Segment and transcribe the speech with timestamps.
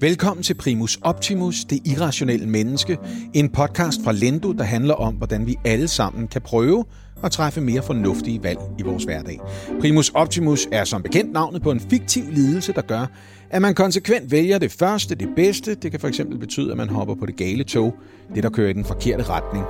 [0.00, 2.98] Velkommen til Primus Optimus, det irrationelle menneske.
[3.34, 6.84] En podcast fra Lendo, der handler om, hvordan vi alle sammen kan prøve
[7.24, 9.40] at træffe mere fornuftige valg i vores hverdag.
[9.80, 13.06] Primus Optimus er som bekendt navnet på en fiktiv lidelse, der gør,
[13.50, 15.74] at man konsekvent vælger det første, det bedste.
[15.74, 17.94] Det kan fx betyde, at man hopper på det gale tog,
[18.34, 19.64] det der kører i den forkerte retning.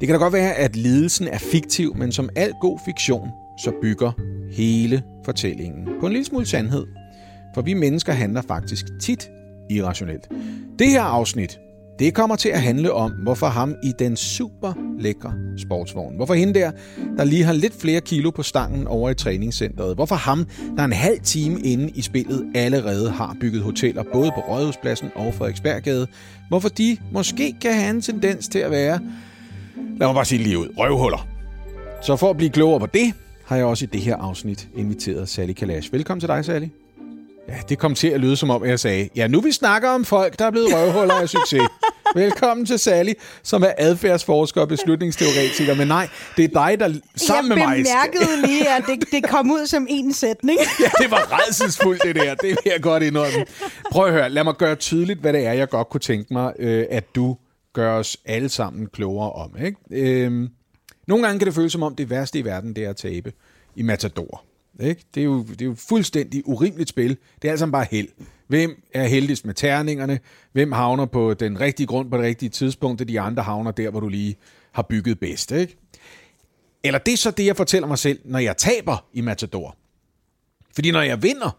[0.00, 3.28] Det kan da godt være, at lidelsen er fiktiv, men som al god fiktion,
[3.64, 4.12] så bygger
[4.52, 7.01] hele fortællingen på en lille smule sandhed.
[7.54, 9.30] For vi mennesker handler faktisk tit
[9.70, 10.28] irrationelt.
[10.78, 11.58] Det her afsnit,
[11.98, 16.54] det kommer til at handle om, hvorfor ham i den super lækre sportsvogn, hvorfor hende
[16.54, 16.70] der,
[17.16, 20.92] der lige har lidt flere kilo på stangen over i træningscenteret, hvorfor ham, der en
[20.92, 26.06] halv time inde i spillet allerede har bygget hoteller både på Rådhuspladsen og Frederiksberggade,
[26.48, 29.00] hvorfor de måske kan have en tendens til at være,
[29.76, 31.28] lad mig bare sige det lige ud, røvhuller.
[32.02, 33.12] Så for at blive klogere på det,
[33.44, 35.92] har jeg også i det her afsnit inviteret Sally Kalash.
[35.92, 36.66] Velkommen til dig, Sally.
[37.48, 40.04] Ja, det kom til at lyde som om, jeg sagde, ja, nu vi snakker om
[40.04, 41.62] folk, der er blevet røvhuller af succes.
[42.14, 45.74] Velkommen til Sally, som er adfærdsforsker og beslutningsteoretiker.
[45.74, 47.76] Men nej, det er dig, der sammen med mig...
[47.76, 50.58] Jeg bemærkede lige, at det, det kom ud som en sætning.
[50.80, 52.34] ja, det var redselsfuldt, det der.
[52.34, 53.46] Det vil jeg godt indrømme.
[53.90, 56.52] Prøv at høre, lad mig gøre tydeligt, hvad det er, jeg godt kunne tænke mig,
[56.58, 57.36] øh, at du
[57.72, 59.50] gør os alle sammen klogere om.
[59.64, 59.76] Ikke?
[59.90, 60.48] Øh,
[61.08, 63.32] nogle gange kan det føles som om, det værste i verden, det er at tabe
[63.76, 64.44] i Matador.
[64.80, 65.04] Ikke?
[65.14, 67.16] Det, er jo, det er jo fuldstændig urimeligt spil.
[67.42, 68.08] Det er altså bare held.
[68.46, 70.20] Hvem er heldigst med terningerne?
[70.52, 73.90] Hvem havner på den rigtige grund på det rigtige tidspunkt, og de andre havner der,
[73.90, 74.36] hvor du lige
[74.72, 75.52] har bygget bedst.
[75.52, 75.76] Ikke?
[76.84, 79.76] Eller det er så det, jeg fortæller mig selv, når jeg taber i Matador.
[80.74, 81.58] Fordi når jeg vinder,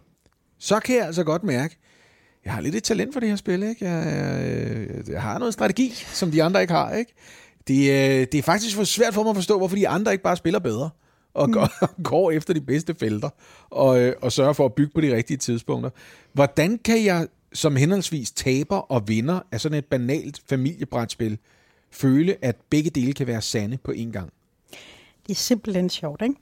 [0.60, 1.78] så kan jeg altså godt mærke,
[2.46, 3.64] jeg har lidt et talent for det her spil.
[3.64, 3.86] Ikke?
[3.86, 6.94] Jeg, jeg, jeg har noget strategi, som de andre ikke har.
[6.94, 7.14] Ikke?
[7.68, 10.24] Det, øh, det er faktisk for svært for mig at forstå, hvorfor de andre ikke
[10.24, 10.90] bare spiller bedre
[11.34, 11.54] og mm.
[11.54, 11.70] går,
[12.10, 13.30] går efter de bedste felter
[13.70, 15.90] og, øh, og sørger for at bygge på de rigtige tidspunkter.
[16.34, 21.38] Hvordan kan jeg som henholdsvis taber og vinder af sådan et banalt familiebrætspil
[21.92, 24.30] føle, at begge dele kan være sande på én gang?
[25.28, 26.36] Det er simpelthen sjovt, ikke?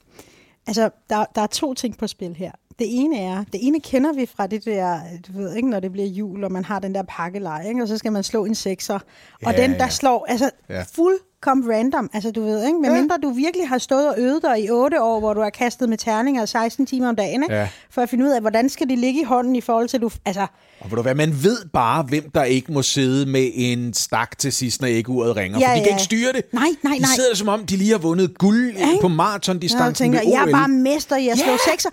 [0.67, 2.51] Altså, der, der er to ting på spil her.
[2.79, 5.91] Det ene er, det ene kender vi fra det der, du ved ikke, når det
[5.91, 7.81] bliver jul, og man har den der pakkelej, ikke?
[7.81, 8.99] og så skal man slå en sekser.
[9.41, 9.89] Ja, og den, der ja.
[9.89, 10.83] slår altså ja.
[10.95, 12.09] fuld kom random.
[12.13, 12.79] Altså, du ved, ikke?
[12.79, 12.97] Men ja.
[12.97, 15.89] mindre du virkelig har stået og øvet dig i 8 år, hvor du har kastet
[15.89, 17.55] med terninger 16 timer om dagen, ikke?
[17.55, 17.67] Ja.
[17.89, 20.09] for at finde ud af, hvordan skal de ligge i hånden i forhold til, du...
[20.25, 20.47] Altså,
[20.79, 24.37] og ved du hvad, man ved bare, hvem der ikke må sidde med en stak
[24.37, 25.59] til sidst, når uret ringer.
[25.59, 25.83] Ja, for de ja.
[25.83, 26.43] kan ikke styre det.
[26.53, 26.97] Nej, nej, nej.
[26.97, 30.39] De sidder som om, de lige har vundet guld ja, på maratondistancen ja, jeg, tænker,
[30.39, 31.89] jeg er bare mester i at slå sekser.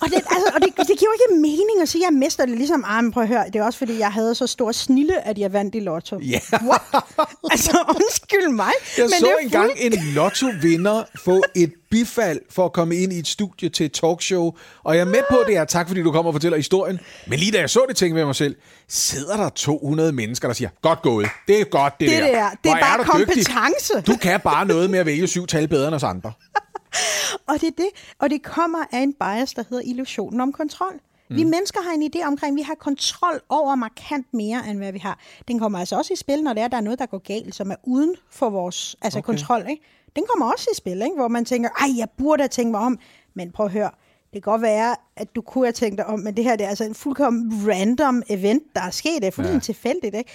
[0.00, 2.18] Og, det, altså, og det, det giver jo ikke mening at sige, at jeg er
[2.18, 2.46] mester.
[2.46, 5.26] Det ligesom, ah, prøv at høre, det er også fordi, jeg havde så stor snille,
[5.26, 6.18] at jeg vandt i lotto.
[6.18, 6.40] Ja.
[6.52, 7.04] What?
[7.50, 8.72] Altså, undskyld mig.
[8.98, 13.18] Jeg men så det engang en lotto-vinder få et bifald for at komme ind i
[13.18, 14.52] et studie til et talkshow.
[14.84, 15.64] Og jeg er med på det her.
[15.64, 17.00] Tak fordi du kommer og fortæller historien.
[17.26, 18.56] Men lige da jeg så det, tænkte jeg mig selv,
[18.88, 21.28] sidder der 200 mennesker, der siger, godt gået.
[21.48, 22.26] Det er godt, det, det der.
[22.26, 22.50] der.
[22.64, 23.94] Det er bare er kompetence.
[23.96, 24.06] Dygtig.
[24.06, 26.32] Du kan bare noget med at vælge syv tal bedre end os andre.
[27.48, 27.88] og det er det.
[28.18, 31.00] Og det kommer af en bias, der hedder illusionen om kontrol.
[31.30, 31.36] Mm.
[31.36, 34.92] Vi mennesker har en idé omkring, at vi har kontrol over markant mere, end hvad
[34.92, 35.18] vi har.
[35.48, 37.54] Den kommer altså også i spil, når det er, der er noget, der går galt,
[37.54, 39.26] som er uden for vores altså okay.
[39.26, 39.66] kontrol.
[39.70, 39.82] Ikke?
[40.16, 41.16] Den kommer også i spil, ikke?
[41.16, 42.98] hvor man tænker, ej, jeg burde have tænkt mig om.
[43.34, 43.90] Men prøv at høre,
[44.32, 46.64] det kan godt være, at du kunne have tænkt dig om, men det her det
[46.64, 49.16] er altså en fuldkommen random event, der er sket.
[49.16, 49.72] Det er fuldstændig ja.
[49.72, 50.14] tilfældigt.
[50.14, 50.30] Ikke?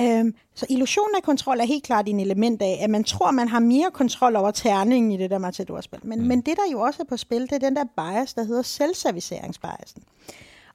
[0.00, 3.48] Øhm, så illusionen af kontrol er helt klart en element af, at man tror, man
[3.48, 6.00] har mere kontrol over terningen i det der matadorspil.
[6.02, 6.26] Men, mm.
[6.26, 8.62] men det, der jo også er på spil, det er den der bias, der hedder
[8.62, 10.02] selvserviceringsbiasen.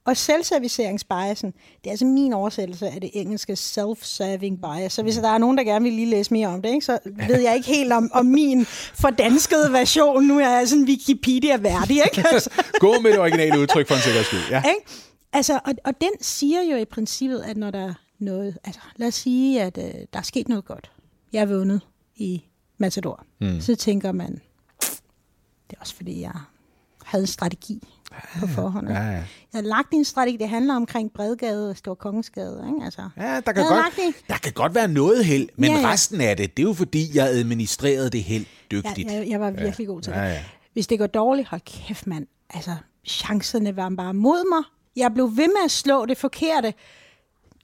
[0.05, 4.93] Og selvserviceringsbiasen, det er altså min oversættelse af det engelske self-serving bias.
[4.93, 6.99] Så hvis der er nogen, der gerne vil lige læse mere om det, ikke, så
[7.05, 10.23] ved jeg ikke helt om, om min fordanskede version.
[10.23, 11.95] Nu er jeg sådan Wikipedia-værdig.
[11.95, 12.29] Ikke?
[12.31, 12.49] Altså.
[12.79, 14.49] Gå med det originale udtryk for en sikkerheds skyld.
[14.51, 14.63] Ja.
[14.67, 14.91] Ikke?
[15.33, 19.15] Altså, og, og den siger jo i princippet, at når der noget, altså lad os
[19.15, 20.91] sige, at øh, der er sket noget godt.
[21.33, 21.81] Jeg er vundet
[22.15, 22.43] i
[22.77, 23.25] Matador.
[23.41, 23.61] Mm.
[23.61, 24.41] Så tænker man,
[25.69, 26.39] det er også fordi, jeg
[27.03, 28.89] havde en strategi ja, på forhånd.
[28.89, 29.11] Ja, ja.
[29.11, 32.65] Jeg har lagt en strategi, det handler omkring Bredgade og Stor Kongensgade.
[32.67, 32.85] Ikke?
[32.85, 35.91] Altså, ja, der kan, godt, der kan godt være noget held, men ja, ja.
[35.91, 39.11] resten af det, det er jo fordi, jeg administrerede det helt dygtigt.
[39.11, 39.91] Ja, jeg, jeg var virkelig ja.
[39.91, 40.19] god til det.
[40.19, 40.43] Ja, ja.
[40.73, 42.75] Hvis det går dårligt, hold kæft mand, altså
[43.07, 44.63] chancerne var bare mod mig.
[44.95, 46.73] Jeg blev ved med at slå det forkerte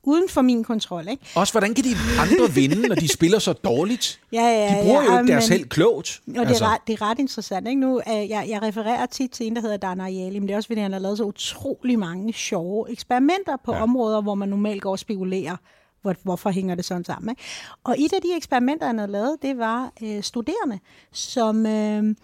[0.04, 1.08] uden for min kontrol.
[1.08, 1.26] Ikke?
[1.36, 4.20] Også hvordan kan de andre vinde, når de spiller så dårligt?
[4.34, 5.94] Ja, ja, de bruger ja, jo ikke deres selv klogt.
[5.96, 6.22] Og altså.
[6.28, 6.66] det, er altså.
[6.66, 7.68] ret, det er ret interessant.
[7.68, 7.82] Ikke?
[7.82, 10.58] Nu, uh, jeg, jeg refererer tit til en, der hedder Dana Ayali, men det er
[10.58, 13.84] også fordi, han har lavet så utrolig mange sjove eksperimenter på ja.
[13.84, 15.56] områder, hvor man normalt går og spekulerer
[16.04, 17.30] hvor, hvorfor hænger det sådan sammen.
[17.30, 17.42] Ikke?
[17.84, 20.80] Og et af de eksperimenter, han havde lavet, det var øh, studerende,
[21.12, 22.16] som øh,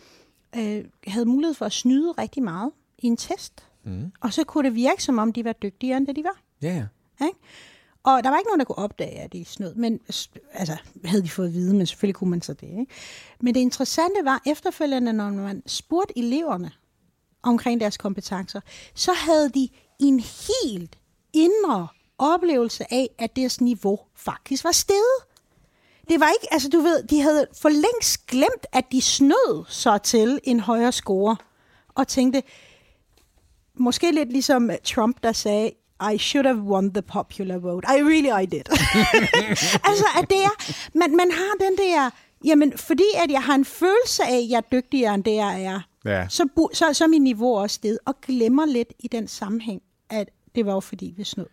[0.55, 3.63] øh, havde mulighed for at snyde rigtig meget i en test.
[3.83, 4.11] Mm.
[4.21, 6.41] Og så kunne det virke, som om de var dygtigere, end det de var.
[6.61, 6.85] Ja, ja.
[7.21, 7.39] Ikke?
[8.03, 9.75] Og der var ikke nogen, der kunne opdage, at de snød.
[9.75, 9.99] Men
[10.53, 12.67] altså, havde de fået at vide, men selvfølgelig kunne man så det.
[12.67, 12.85] Ikke?
[13.41, 16.71] Men det interessante var efterfølgende, når man spurgte eleverne
[17.43, 18.61] omkring deres kompetencer,
[18.95, 19.69] så havde de
[19.99, 20.97] en helt
[21.33, 21.87] indre
[22.17, 25.25] oplevelse af, at deres niveau faktisk var steget.
[26.09, 29.97] Det var ikke, altså du ved, de havde for længst glemt, at de snød så
[29.97, 31.35] til en højere score,
[31.95, 32.43] og tænkte,
[33.73, 37.85] måske lidt ligesom Trump, der sagde, i should have won the popular vote.
[37.87, 38.63] I really, I did.
[39.89, 42.09] altså, at det er, man, man har den der,
[42.45, 45.63] jamen, fordi at jeg har en følelse af, at jeg er dygtigere, end det jeg
[45.63, 46.27] er, ja.
[46.29, 50.29] så, så, så er min niveau også sted, og glemmer lidt i den sammenhæng, at
[50.55, 51.47] det var jo fordi, vi snød.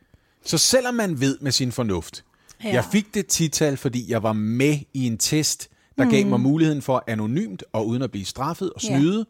[0.44, 2.24] Så selvom man ved med sin fornuft,
[2.64, 2.72] ja.
[2.72, 6.10] jeg fik det tital, fordi jeg var med i en test, der mm.
[6.10, 9.24] gav mig muligheden for anonymt og uden at blive straffet og snyde, ja.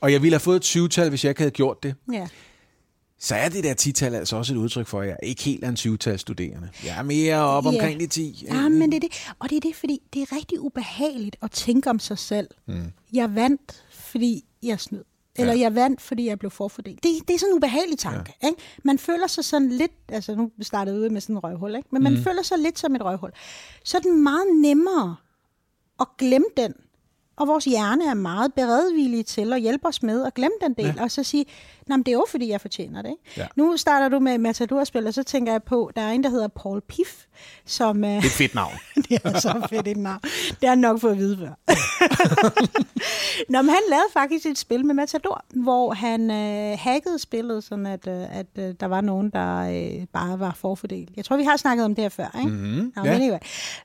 [0.00, 1.94] og jeg ville have fået et syvtal, hvis jeg ikke havde gjort det.
[2.12, 2.28] Ja
[3.20, 5.68] så er det der tital altså også et udtryk for, at jeg ikke helt er
[5.68, 6.68] en syvtal studerende.
[6.84, 7.74] Jeg er mere op yeah.
[7.74, 8.46] omkring de ti.
[8.48, 9.32] Ja, men det er det.
[9.38, 12.48] Og det er det, fordi det er rigtig ubehageligt at tænke om sig selv.
[12.66, 12.92] Mm.
[13.12, 15.04] Jeg vandt, fordi jeg snød.
[15.36, 15.60] Eller ja.
[15.60, 17.02] jeg vandt, fordi jeg blev forfordelt.
[17.02, 18.34] Det, det er sådan en ubehagelig tanke.
[18.42, 18.48] Ja.
[18.48, 18.60] Ikke?
[18.82, 21.88] Man føler sig sådan lidt, altså nu startede ud med sådan en røvhul, ikke?
[21.92, 22.22] men man mm.
[22.22, 23.30] føler sig lidt som et røvhul.
[23.84, 25.16] Så er det meget nemmere
[26.00, 26.74] at glemme den,
[27.40, 30.94] og vores hjerne er meget beredvillig til at hjælpe os med at glemme den del,
[30.96, 31.02] ja.
[31.02, 31.44] og så sige,
[31.90, 33.10] Nå, men det er jo fordi, jeg fortjener det.
[33.10, 33.40] Ikke?
[33.40, 33.46] Ja.
[33.56, 36.48] Nu starter du med Matador-spil, og så tænker jeg på, der er en, der hedder
[36.48, 37.10] Paul Piff,
[37.66, 38.02] som...
[38.02, 38.72] Det er et fedt navn.
[39.08, 40.20] det er så fedt et navn.
[40.60, 41.74] Det har nok fået at vide før.
[43.52, 47.86] Nå, men han lavede faktisk et spil med Matador, hvor han øh, hackede spillet, sådan
[47.86, 51.10] at, øh, at øh, der var nogen, der øh, bare var forfordelt.
[51.16, 52.50] Jeg tror, vi har snakket om det her før, ikke?
[52.50, 52.92] Mm-hmm.
[52.96, 53.18] Nå, ja.
[53.18, 53.38] men,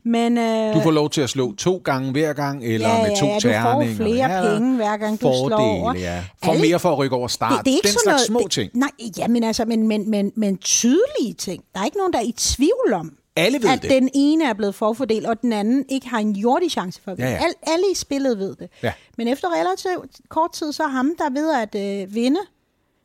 [0.04, 3.18] men, øh, du får lov til at slå to gange hver gang, eller ja, med
[3.20, 3.80] to ja, terninger.
[3.80, 5.94] du får flere ja, penge hver gang, du fordele, slår over.
[5.96, 6.24] Ja.
[6.42, 7.52] Alle, mere for at rykke over start.
[7.52, 8.72] Det, det er ikke Den slags noget, små ting.
[8.72, 11.64] Det, nej, ja, men, altså, men, men, men, men tydelige ting.
[11.74, 13.90] Der er ikke nogen, der er i tvivl om, alle ved at det.
[13.90, 17.20] den ene er blevet forfordelt, og den anden ikke har en jordig chance for at
[17.20, 17.36] ja, ja.
[17.36, 18.70] Al, alle i spillet ved det.
[18.84, 18.94] Ja.
[19.18, 22.40] Men efter relativt kort tid, så er ham, der ved at øh, vinde,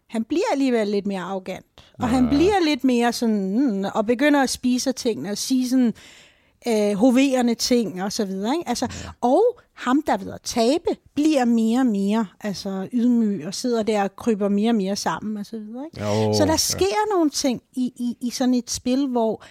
[0.08, 1.66] han bliver alligevel lidt mere arrogant.
[1.98, 2.06] Og ja.
[2.06, 5.94] han bliver lidt mere sådan, mm, og begynder at spise tingene og sige sådan,
[6.68, 8.54] øh, hoverende ting og så videre.
[8.54, 8.68] Ikke?
[8.68, 9.10] Altså, ja.
[9.20, 14.02] Og ham, der ved at tabe, bliver mere og mere altså, ydmyg og sidder der
[14.02, 15.84] og kryber mere og mere sammen og så videre.
[15.84, 16.04] Ikke?
[16.04, 17.14] Jo, så der sker ja.
[17.14, 19.44] nogle ting i, i, i sådan et spil, hvor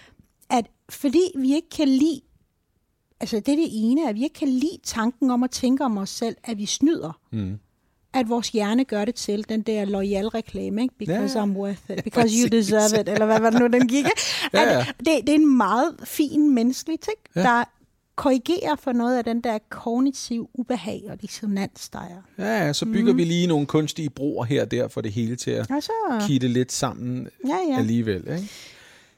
[0.50, 2.22] at fordi vi ikke kan lide,
[3.20, 5.98] altså det er det ene, at vi ikke kan lide tanken om at tænke om
[5.98, 7.20] os selv, at vi snyder.
[7.32, 7.60] Mm
[8.14, 10.96] at vores hjerne gør det til, den der loyal reklame, ikke?
[10.98, 13.88] because ja, I'm worth it, because you deserve it, eller hvad var det nu, den
[13.88, 14.06] gik.
[14.54, 14.86] ja, ja.
[15.00, 17.42] Det, det er en meget fin menneskelig ting, ja.
[17.42, 17.64] der
[18.16, 22.44] korrigerer for noget af den der kognitiv ubehag og dissonans, der er.
[22.44, 23.18] Ja, ja så bygger mm.
[23.18, 25.92] vi lige nogle kunstige broer her og der for det hele til at altså,
[26.28, 27.80] kitte lidt sammen ja, ja.
[27.80, 28.24] alligevel.
[28.36, 28.50] Ikke?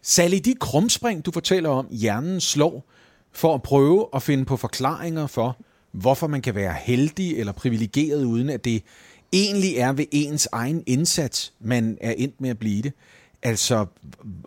[0.01, 2.91] Sally, de krumspring, du fortæller om, hjernen slår
[3.31, 5.57] for at prøve at finde på forklaringer for,
[5.91, 8.83] hvorfor man kan være heldig eller privilegeret, uden at det
[9.33, 12.93] egentlig er ved ens egen indsats, man er endt med at blive det.
[13.43, 13.85] Altså,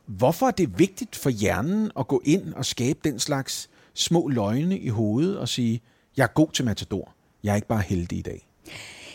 [0.06, 4.78] hvorfor er det vigtigt for hjernen at gå ind og skabe den slags små løgne
[4.78, 5.80] i hovedet og sige,
[6.16, 8.48] jeg er god til matador, jeg er ikke bare heldig i dag?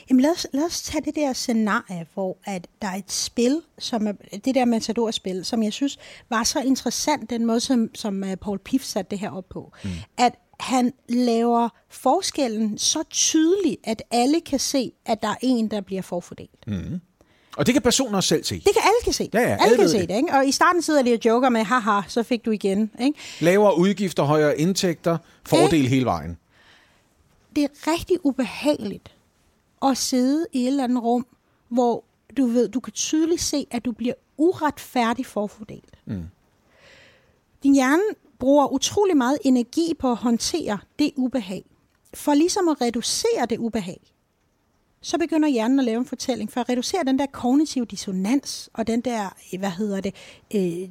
[0.10, 3.62] Jamen lad os, lad os tage det der scenarie, hvor at der er et spil,
[3.80, 4.12] som er,
[4.46, 5.98] det der Matador-spil, som jeg synes
[6.30, 9.74] var så interessant, den måde, som, som uh, Paul Piff satte det her op på.
[9.84, 9.90] Mm.
[10.18, 15.82] At han laver forskellen så tydelig, at alle kan se, at der er en, der
[15.82, 16.68] bliver forfordelt.
[16.68, 17.02] Mm.
[17.58, 18.56] Og det kan personer selv se.
[18.56, 19.30] Det kan alle kan se.
[19.34, 20.16] Ja, ja, alle, alle kan se det.
[20.16, 20.34] Ikke?
[20.34, 22.92] Og i starten sidder de og joker med, haha, så fik du igen.
[23.00, 23.20] Ikke?
[23.40, 26.38] Lavere udgifter, højere indtægter, fordel hele vejen.
[27.56, 29.16] Det er rigtig ubehageligt
[29.86, 31.26] at sidde i et eller andet rum,
[31.70, 32.04] hvor
[32.38, 35.94] du ved, du kan tydeligt se, at du bliver uretfærdigt forfordelt.
[36.06, 36.24] Mm.
[37.64, 38.04] Din hjerne
[38.40, 41.66] bruger utrolig meget energi på at håndtere det ubehag.
[42.14, 44.00] For ligesom at reducere det ubehag,
[45.02, 48.88] så begynder hjernen at lave en fortælling for at reducere den der kognitive dissonans og
[48.88, 50.16] den der, hvad hedder det,
[50.56, 50.90] øh,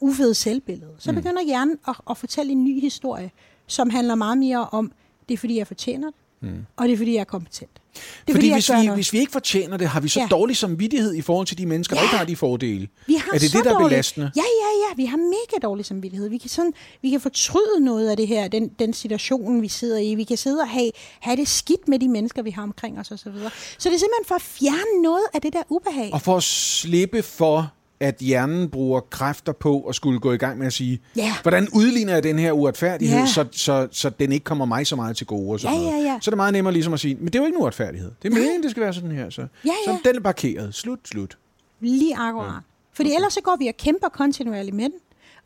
[0.00, 0.94] ufede selvbillede.
[0.98, 1.16] Så mm.
[1.16, 3.30] begynder hjernen at, at fortælle en ny historie,
[3.66, 4.92] som handler meget mere om,
[5.28, 6.66] det er fordi, jeg fortjener det, mm.
[6.76, 7.80] og det er fordi, jeg er kompetent.
[8.26, 10.26] Det fordi, hvis, vi, hvis vi ikke fortjener det, har vi så ja.
[10.26, 12.00] dårlig samvittighed i forhold til de mennesker, ja.
[12.00, 12.88] der ikke har de fordele.
[13.06, 14.30] Vi har er det det, der er belastende?
[14.36, 14.94] Ja, ja, ja.
[14.96, 16.28] Vi har mega dårlig samvittighed.
[16.28, 16.72] Vi kan, sådan,
[17.02, 20.14] vi kan fortryde noget af det her, den, den situation, vi sidder i.
[20.14, 23.10] Vi kan sidde og have, have det skidt med de mennesker, vi har omkring os
[23.10, 23.16] osv.
[23.16, 23.50] Så, videre.
[23.78, 26.10] så det er simpelthen for at fjerne noget af det der ubehag.
[26.12, 30.58] Og for at slippe for at hjernen bruger kræfter på at skulle gå i gang
[30.58, 31.28] med at sige, yeah.
[31.42, 33.28] hvordan udligner jeg den her uretfærdighed, yeah.
[33.28, 35.52] så, så, så den ikke kommer mig så meget til gode.
[35.52, 36.18] Og sådan ja, ja, ja.
[36.20, 38.10] Så er det meget nemmere ligesom at sige, men det er jo ikke en uretfærdighed.
[38.22, 39.30] Det er meningen, det skal være sådan her.
[39.30, 39.92] Så, ja, ja.
[39.92, 40.74] så den er parkeret.
[40.74, 41.38] Slut, slut.
[41.80, 42.46] Lige akkurat.
[42.46, 42.58] Ja.
[42.92, 43.16] Fordi okay.
[43.16, 44.98] ellers så går vi og kæmper kontinuerligt med den.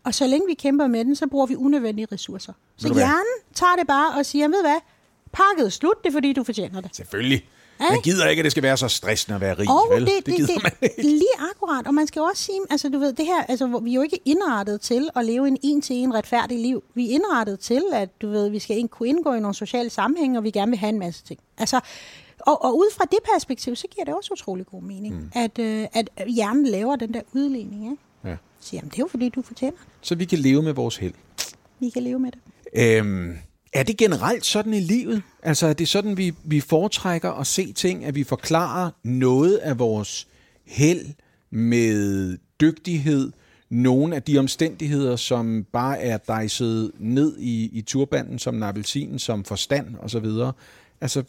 [0.04, 2.52] Og så længe vi kæmper med den, så bruger vi unødvendige ressourcer.
[2.76, 4.80] Så hjernen tager det bare og siger, ved hvad,
[5.32, 6.96] pakket slut, det er fordi, du fortjener det.
[6.96, 7.44] Selvfølgelig.
[7.80, 10.06] Man gider ikke, at det skal være så stressende at være rig, Og vel?
[10.06, 11.02] det, det, gider det, man ikke.
[11.02, 11.86] lige akkurat.
[11.86, 14.20] Og man skal også sige, altså du ved, det her, altså vi er jo ikke
[14.24, 16.82] indrettet til at leve en en-til-en retfærdig liv.
[16.94, 20.38] Vi er indrettet til, at du ved, vi skal kunne indgå i nogle sociale sammenhænge,
[20.38, 21.40] og vi gerne vil have en masse ting.
[21.58, 21.80] Altså,
[22.40, 25.30] og, og ud fra det perspektiv, så giver det også utrolig god mening, mm.
[25.34, 27.84] at, øh, at hjernen laver den der udligning.
[27.84, 27.96] Ikke?
[28.24, 28.36] Ja.
[28.60, 29.86] Så jamen, det er jo fordi, du fortjener det.
[30.00, 31.14] Så vi kan leve med vores held.
[31.80, 32.40] Vi kan leve med det.
[32.74, 33.38] Øhm,
[33.72, 35.22] er det generelt sådan i livet?
[35.42, 39.78] Altså er det sådan, vi, vi foretrækker at se ting, at vi forklarer noget af
[39.78, 40.28] vores
[40.64, 41.06] held
[41.50, 43.32] med dygtighed,
[43.70, 48.62] nogle af de omstændigheder, som bare er dejset ned i, i turbanden som
[48.96, 50.26] en som forstand osv.
[51.00, 51.22] Altså,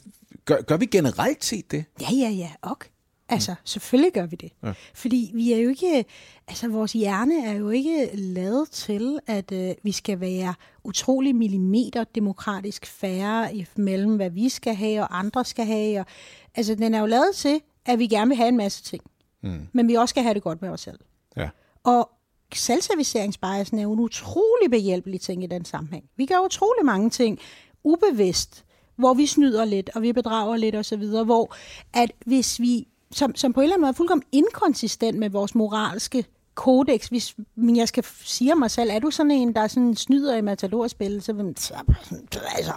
[0.46, 1.86] gør, gør vi generelt set det?
[2.02, 2.90] Ja, ja, ja, ok.
[3.30, 4.52] Altså, selvfølgelig gør vi det.
[4.64, 4.74] Ja.
[4.94, 6.06] Fordi vi er jo ikke,
[6.48, 12.04] altså vores hjerne er jo ikke lavet til, at øh, vi skal være utrolig millimeter
[12.04, 16.00] demokratisk færre i- mellem, hvad vi skal have og andre skal have.
[16.00, 16.06] Og,
[16.56, 19.04] altså, den er jo lavet til, at vi gerne vil have en masse ting.
[19.44, 19.68] Mm.
[19.74, 21.00] Men vi også skal have det godt med os selv.
[21.38, 21.50] Ja.
[21.84, 22.10] Og
[22.54, 26.04] selvserviceringsbiasen er jo en utrolig behjælpelig ting i den sammenhæng.
[26.18, 27.40] Vi gør utrolig mange ting
[27.84, 31.56] ubevidst, hvor vi snyder lidt, og vi bedrager lidt osv., hvor
[31.94, 35.56] at hvis vi, som, som på en eller anden måde er fuldkommen inkonsistent med vores
[35.56, 36.26] moralske
[36.60, 40.36] kodex, hvis men jeg skal sige mig selv, er du sådan en, der sådan snyder
[40.36, 41.74] i matadorspil, så, så
[42.56, 42.74] altså,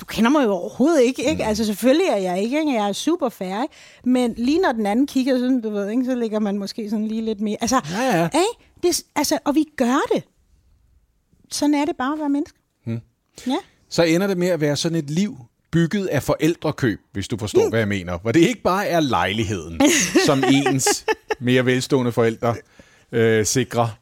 [0.00, 1.44] du kender mig jo overhovedet ikke, ikke?
[1.44, 2.72] Altså selvfølgelig er jeg ikke, ikke?
[2.72, 3.74] jeg er super ikke?
[4.04, 6.04] men lige når den anden kigger sådan, du ved, ikke?
[6.04, 8.24] så ligger man måske sådan lige lidt mere, altså, Ja, ja.
[8.24, 8.70] Ikke?
[8.82, 10.22] Det, altså, og vi gør det.
[11.50, 12.58] Sådan er det bare at være menneske.
[12.86, 13.00] Hmm.
[13.46, 13.56] Ja.
[13.88, 15.36] så ender det med at være sådan et liv
[15.74, 18.18] bygget af forældrekøb, hvis du forstår, hvad jeg mener.
[18.18, 19.80] Hvor det ikke bare er lejligheden,
[20.26, 21.06] som ens
[21.40, 22.56] mere velstående forældre
[23.12, 23.98] øh, sikrer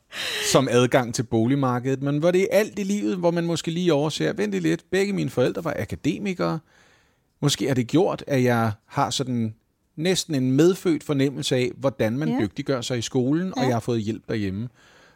[0.52, 3.92] som adgang til boligmarkedet, men hvor det er alt i livet, hvor man måske lige
[3.92, 6.58] overser, vent lidt, begge mine forældre var akademikere.
[7.42, 9.54] Måske har det gjort, at jeg har sådan
[9.96, 12.34] næsten en medfødt fornemmelse af, hvordan man Ja.
[12.34, 12.40] ja.
[12.40, 14.68] dygtiggør sig i skolen, og jeg har fået hjælp derhjemme,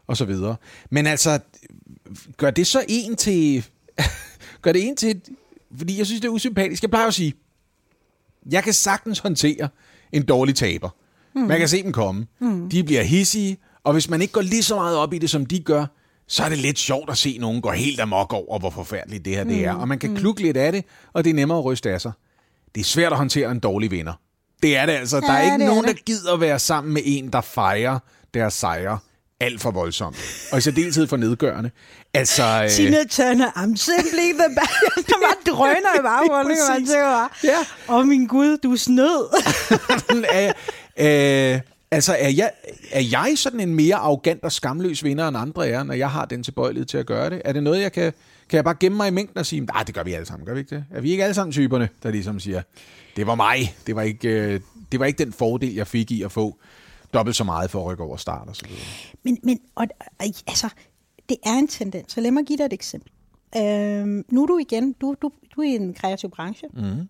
[0.06, 0.56] og så videre.
[0.90, 1.38] Men altså,
[2.36, 3.66] gør det så en til...
[4.62, 5.10] gør det en til...
[5.10, 5.28] et-
[5.78, 6.82] Fordi jeg synes, det er usympatisk.
[6.82, 7.34] Jeg plejer at sige,
[8.50, 9.68] jeg kan sagtens håndtere
[10.12, 10.88] en dårlig taber.
[11.34, 11.40] Mm.
[11.40, 12.26] Man kan se dem komme.
[12.40, 12.70] Mm.
[12.70, 15.46] De bliver hissige, og hvis man ikke går lige så meget op i det, som
[15.46, 15.86] de gør,
[16.28, 19.36] så er det lidt sjovt at se nogen gå helt amok over, hvor forfærdeligt det
[19.36, 19.50] her mm.
[19.50, 19.74] det er.
[19.74, 22.12] Og man kan klukke lidt af det, og det er nemmere at ryste af sig.
[22.74, 24.12] Det er svært at håndtere en dårlig vinder.
[24.62, 25.20] Det er det altså.
[25.20, 26.04] Der er Ja, ikke er nogen, der det.
[26.04, 27.98] gider være sammen med en, der fejrer
[28.34, 28.98] deres sejre
[29.40, 30.16] alt for voldsomt.
[30.52, 31.70] Og i særdeleshed for nedgørende.
[32.14, 35.06] Altså, øh, Tina Turner, I'm simply the best.
[35.08, 37.58] Der var drøner i baggrunden, og man tænker bare, Ja.
[37.88, 39.28] åh oh, min Gud, du er snød.
[40.98, 42.50] øh, altså, er jeg,
[42.90, 46.24] er jeg sådan en mere arrogant og skamløs vinder end andre er, når jeg har
[46.24, 47.42] den tilbøjelighed til at gøre det?
[47.44, 48.12] Er det noget, jeg kan...
[48.50, 50.46] Kan jeg bare gemme mig i mængden og sige, nej, det gør vi alle sammen,
[50.46, 50.84] gør vi ikke det?
[50.94, 52.62] Er vi ikke alle sammen typerne, der ligesom siger,
[53.16, 54.60] det var mig, det var ikke, øh,
[54.92, 56.56] det var ikke den fordel, jeg fik i at få
[57.16, 58.82] dobbelt så meget for at rykke over start og så videre.
[59.22, 59.86] Men, men og,
[60.18, 60.68] altså,
[61.28, 62.12] det er en tendens.
[62.12, 63.12] Så lad mig give dig et eksempel.
[63.56, 66.68] Øhm, nu er du igen, du, du, du er i en kreativ branche.
[66.72, 67.08] Mm.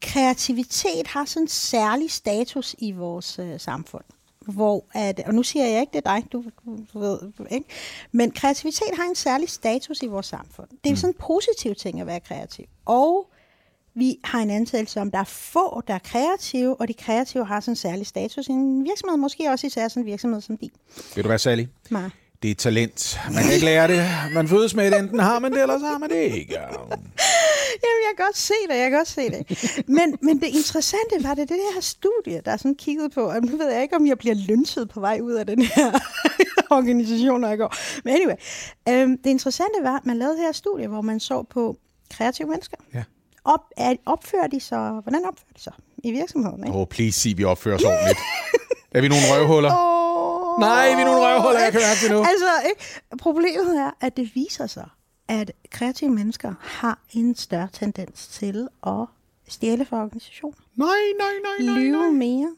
[0.00, 4.04] Kreativitet har sådan en særlig status i vores øh, samfund.
[4.40, 7.18] Hvor at, og nu siger jeg ikke, det er dig, du, du, du ved,
[7.50, 7.66] ikke?
[8.12, 10.68] Men kreativitet har en særlig status i vores samfund.
[10.68, 10.96] Det er mm.
[10.96, 12.64] sådan en positiv ting at være kreativ.
[12.84, 13.31] Og
[13.94, 17.60] vi har en antagelse om, der er få, der er kreative, og de kreative har
[17.60, 20.70] sådan en særlig status i en virksomhed, måske også især sådan en virksomhed som din.
[21.14, 21.64] Ved du hvad, Sally?
[21.90, 22.10] Nej.
[22.42, 23.20] Det er talent.
[23.34, 24.04] Man kan ikke lære det.
[24.34, 24.98] Man fødes med det.
[24.98, 26.54] Enten har man det, eller så har man det ikke.
[27.84, 29.88] Jamen, jeg kan godt se det, jeg kan godt se det.
[29.88, 33.42] Men, men det interessante var det, det her studie, der er sådan kigget på, og
[33.42, 35.92] nu ved jeg ikke, om jeg bliver lynchet på vej ud af den her
[36.78, 37.74] organisation, når jeg går.
[38.04, 38.34] Men anyway,
[38.88, 41.76] øhm, det interessante var, at man lavede det her studie, hvor man så på
[42.10, 42.76] kreative mennesker.
[42.94, 43.02] Ja.
[43.44, 45.72] Op, er, opfører de så, hvordan opfører de sig
[46.04, 46.64] i virksomheden?
[46.64, 46.74] Ikke?
[46.76, 48.18] Åh, oh, please sig, vi opfører os ordentligt.
[48.94, 49.70] Er vi nogle røvhuller?
[49.78, 52.18] Oh, Nej, vi er nogle røvhuller, jeg kan mærke det nu.
[52.18, 53.16] Altså, ikke?
[53.18, 54.88] problemet er, at det viser sig,
[55.28, 59.06] at kreative mennesker har en større tendens til at
[59.48, 60.56] stjæle fra organisationer.
[60.76, 62.10] Nej, nej, nej, nej, lyve nej.
[62.10, 62.56] mere,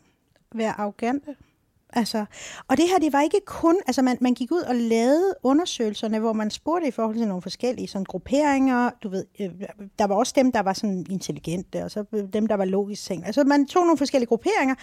[0.54, 1.36] være arrogante.
[1.96, 2.24] Altså,
[2.68, 6.18] og det her, det var ikke kun, altså man, man gik ud og lavede undersøgelserne,
[6.18, 9.50] hvor man spurgte i forhold til nogle forskellige sådan grupperinger, du ved, øh,
[9.98, 13.04] der var også dem, der var sådan intelligente, og så øh, dem, der var logisk
[13.04, 13.26] tænkt.
[13.26, 14.74] Altså man tog nogle forskellige grupperinger,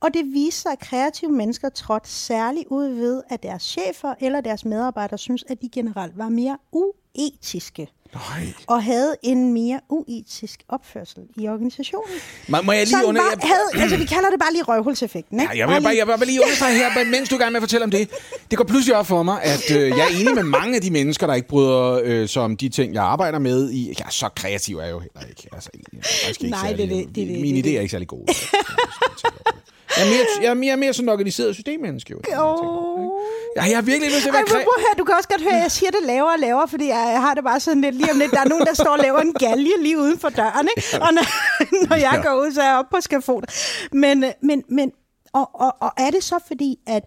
[0.00, 4.40] og det viste sig, at kreative mennesker trådte særligt ud ved, at deres chefer eller
[4.40, 8.46] deres medarbejdere synes, at de generelt var mere u etiske Nej.
[8.66, 12.16] og havde en mere uetisk opførsel i organisationen.
[12.48, 13.22] Må, må jeg lige under...
[13.22, 15.52] bare havde, altså, vi kalder det bare lige røvhulseffekten, ikke?
[15.52, 17.52] Ja, jeg vil bare, jeg vil bare lige understrege her, mens du er i gang
[17.52, 18.10] med at fortælle om det.
[18.50, 20.90] Det går pludselig op for mig, at øh, jeg er enig med mange af de
[20.90, 23.70] mennesker, der ikke bryder øh, sig om de ting, jeg arbejder med.
[23.70, 25.48] I, ja, så kreativ er jeg jo heller ikke.
[25.52, 27.72] Altså, jeg er ikke Nej, det er særlig, det, det er det, Mine det er
[27.72, 28.26] idéer er ikke særlig gode.
[29.96, 32.10] Jeg er mere, jeg er mere, mere sådan organiseret systemmenneske.
[32.12, 33.10] Jo, Åh.
[33.56, 35.28] Ja, jeg har virkelig lyst til at Ej, være prøv at høre, du kan også
[35.28, 37.60] godt høre, at jeg siger det lavere og lavere, fordi jeg, jeg har det bare
[37.60, 38.30] sådan lidt lige om lidt.
[38.30, 40.88] Der er nogen, der står og laver en galge lige uden for døren, ikke?
[41.04, 41.24] Og når,
[41.88, 43.44] når jeg går ud, så er jeg oppe på skafot.
[43.92, 44.92] Men, men, men
[45.32, 47.02] og, og, og er det så fordi, at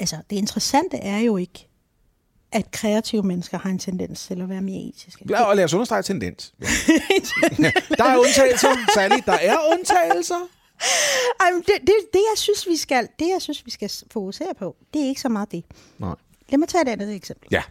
[0.00, 1.66] altså, det interessante er jo ikke,
[2.52, 5.24] at kreative mennesker har en tendens til at være mere etiske.
[5.30, 6.52] Ja, og lad os understrege tendens.
[7.58, 7.70] Ja.
[7.98, 9.26] Der er undtagelser, særligt.
[9.26, 10.48] Der er undtagelser.
[11.40, 14.76] Ej, det, det, det, jeg synes, vi skal, det, jeg synes, vi skal fokusere på,
[14.94, 15.64] det er ikke så meget det.
[15.98, 16.14] Nej.
[16.48, 17.48] Lad mig tage et andet eksempel.
[17.50, 17.62] Ja.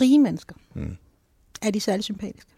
[0.00, 0.54] Rige mennesker.
[0.74, 0.96] Mm.
[1.62, 2.50] Er de særlig sympatiske?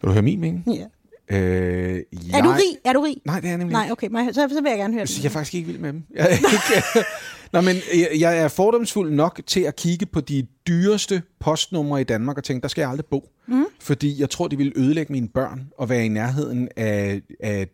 [0.00, 0.64] Vil du høre min mening?
[0.66, 0.86] Ja.
[1.30, 2.02] Øh, Er
[2.32, 2.44] jeg...
[2.44, 2.78] du rig?
[2.84, 3.16] Er du rig?
[3.24, 5.14] Nej, det er jeg nemlig Nej, okay, jeg, så, så vil jeg gerne høre Så
[5.16, 5.22] det.
[5.24, 6.02] jeg er faktisk ikke vild med dem.
[6.14, 7.06] Jeg er ikke,
[7.52, 12.04] Nå, men jeg, jeg er fordomsfuld nok til at kigge på de dyreste postnumre i
[12.04, 13.28] Danmark og tænke, der skal jeg aldrig bo.
[13.46, 13.64] Mm.
[13.80, 17.68] Fordi jeg tror, det ville ødelægge mine børn at være i nærheden af, af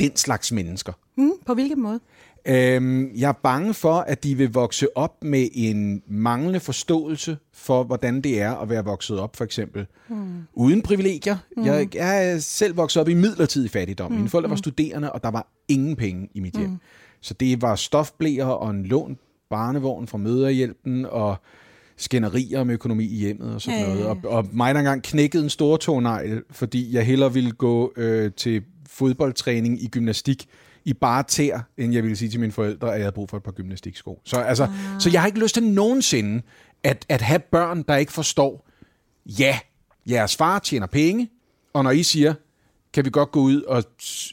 [0.00, 0.92] den slags mennesker.
[1.16, 2.00] Mm, på hvilken måde?
[2.48, 7.82] Øhm, jeg er bange for, at de vil vokse op med en manglende forståelse for,
[7.82, 9.86] hvordan det er at være vokset op, for eksempel.
[10.08, 10.16] Mm.
[10.54, 11.36] Uden privilegier.
[11.56, 11.64] Mm.
[11.64, 14.12] Jeg, jeg er selv vokset op i midlertidig fattigdom.
[14.12, 16.70] Mine forældre var studerende, og der var ingen penge i mit hjem.
[16.70, 16.78] Mm.
[17.20, 19.18] Så det var stofblæer og en lån
[19.50, 21.36] barnevogn fra møderhjælpen, og
[21.96, 24.06] skænderier om økonomi i hjemmet og sådan Ja, noget.
[24.06, 28.32] Og, og mig der engang knækkede en stor tårnegl, fordi jeg hellere ville gå øh,
[28.32, 30.48] til fodboldtræning i gymnastik
[30.88, 33.36] i bare tær, end jeg ville sige til mine forældre, at jeg havde brug for
[33.36, 34.20] et par gymnastiksko.
[34.24, 35.00] Så, altså, ah.
[35.00, 36.42] så jeg har ikke lyst til nogensinde
[36.82, 38.68] at, at have børn, der ikke forstår,
[39.26, 39.58] ja,
[40.10, 41.30] jeres far tjener penge,
[41.72, 42.34] og når I siger,
[42.92, 43.84] kan vi godt gå ud og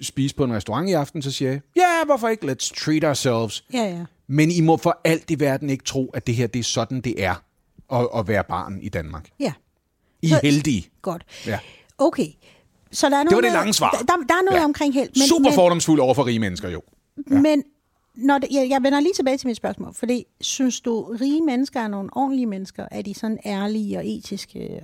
[0.01, 2.51] spise på en restaurant i aften, så siger jeg, ja, hvorfor ikke?
[2.51, 3.65] Let's treat ourselves.
[3.73, 4.05] Ja, ja.
[4.27, 7.01] Men I må for alt i verden ikke tro, at det her det er sådan,
[7.01, 7.35] det er
[7.93, 9.29] at, at være barn i Danmark.
[9.39, 9.53] Ja,
[10.21, 10.89] I er heldige.
[11.01, 11.25] godt.
[11.45, 11.59] Ja.
[11.97, 12.27] Okay,
[12.91, 13.89] så der er noget, var det lange svar.
[13.91, 14.59] Der, der, der er noget Ja.
[14.59, 14.65] ja.
[14.65, 15.09] omkring held.
[15.15, 16.81] Men, Super fordomsfuld over for rige mennesker, jo.
[17.27, 17.63] Men, men
[18.15, 21.79] når det, jeg, jeg vender lige tilbage til mit spørgsmål, fordi synes du, rige mennesker
[21.81, 22.85] er nogle ordentlige mennesker?
[22.91, 24.59] Er de sådan ærlige og etiske?
[24.59, 24.81] jeg-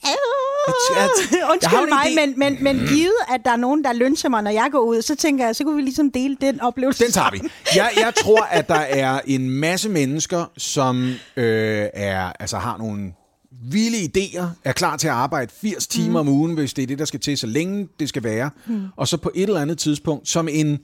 [0.00, 4.42] jeg har Undskyld mig, men, men, men givet, at der er nogen, der lyncher mig,
[4.42, 7.04] når jeg går ud, så tænker jeg, så kunne vi ligesom dele den oplevelse.
[7.04, 7.40] Den tager vi.
[7.76, 13.12] Jeg, jeg tror, at der er en masse mennesker, som øh, er, altså har nogle
[13.72, 16.28] vilde idéer, er klar til at arbejde 80 timer mm.
[16.28, 18.50] om ugen, hvis det er det, der skal til, så længe det skal være.
[18.66, 18.86] Mm.
[18.96, 20.78] Og så på et eller andet tidspunkt, som en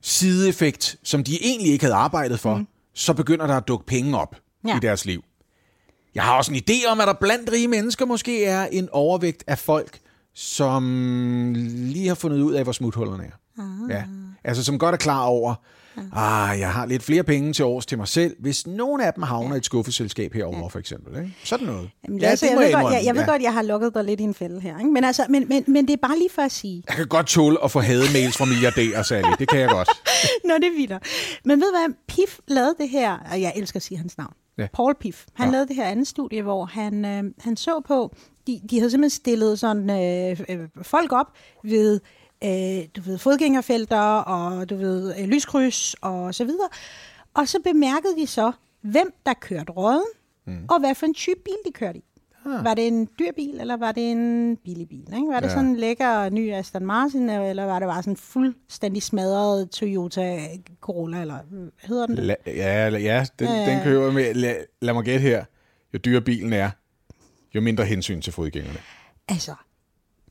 [0.00, 2.66] sideeffekt, som de egentlig ikke havde arbejdet for, mm.
[2.94, 4.68] så begynder der at dukke penge op ja.
[4.68, 4.76] Ja.
[4.76, 5.24] i deres liv.
[6.14, 9.44] Jeg har også en idé om, at der blandt rige mennesker måske er en overvægt
[9.46, 9.98] af folk,
[10.34, 13.62] som lige har fundet ud af, hvor smuthullerne er.
[13.62, 13.90] Ah.
[13.90, 14.04] Ja.
[14.44, 15.54] Altså, som godt er klar over,
[16.12, 19.22] ah, jeg har lidt flere penge til års til mig selv, hvis nogen af dem
[19.22, 21.16] havner i et skuffeselskab herovre, for eksempel.
[21.16, 21.34] Ikke?
[21.44, 21.90] Sådan noget.
[22.06, 23.30] Jamen, ja, altså, jeg, ved godt, jeg, jeg ved Ja.
[23.30, 24.78] godt, jeg har lukket dig lidt i en fælde her.
[24.78, 24.90] Ikke?
[24.90, 27.26] Men, altså, men, men, men det er bare lige for at sige, Jeg kan godt
[27.26, 29.28] tåle at få hademails fra milliardærer, Sally.
[29.38, 29.88] Det kan jeg godt.
[30.48, 30.92] Nå, det vildt.
[31.44, 34.32] Men ved du hvad, Pif lavede det her, og jeg elsker at sige hans navn,
[34.58, 34.62] Ja.
[34.62, 34.68] ja.
[34.74, 35.24] Paul Pif.
[35.34, 35.48] Han Ja.
[35.48, 35.52] ja.
[35.52, 38.14] lavede det her andet studie, hvor han, øh, han så på,
[38.46, 41.26] de, de havde simpelthen stillet sådan, øh, øh, folk op
[41.64, 42.00] ved,
[42.44, 46.68] øh, du ved, fodgængerfelter, og du ved, øh, lyskryds, og så videre.
[47.34, 50.04] Og så bemærkede de så, hvem der kørte råden,
[50.46, 50.64] mm.
[50.70, 52.04] og hvad for en type bil de kørte i.
[52.46, 52.64] Ah.
[52.64, 54.98] Var det en dyr bil, eller var det en billig bil?
[55.14, 55.28] Ikke?
[55.28, 55.52] Var det Ja.
[55.52, 60.48] sådan en lækker ny Aston Martin, eller var det bare sådan en fuldstændig smadret Toyota
[60.80, 61.38] Corolla, eller
[61.82, 62.16] hedder den?
[62.16, 62.24] det?
[62.24, 64.34] La, ja, la- ja den, ja, den kører med.
[64.34, 65.44] Lad, lad mig gætte her.
[65.94, 66.70] Jo dyrere bilen er,
[67.54, 68.78] jo mindre hensyn til fodgængerne.
[69.28, 69.54] Altså,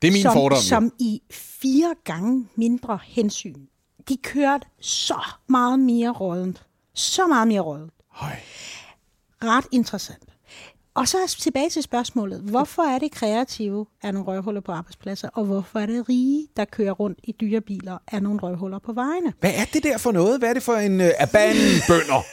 [0.02, 0.60] Det er min som, fordom.
[0.60, 3.56] som i fire gange mindre hensyn.
[4.10, 6.64] De kørte så meget mere rådent.
[6.94, 7.94] Så meget mere rådent.
[8.08, 8.36] Høj.
[9.44, 10.24] Ret interessant.
[10.94, 12.42] Og så tilbage til spørgsmålet.
[12.42, 16.66] Hvorfor er det kreative er nogle røvhuller på arbejdspladser, og hvorfor er det rige, der
[16.66, 19.34] kører rundt i dyre biler, er nogle røvhuller på vejene?
[19.40, 20.40] Hvad er det der for noget?
[20.40, 22.24] Hvad er det for en uh, abandonbønder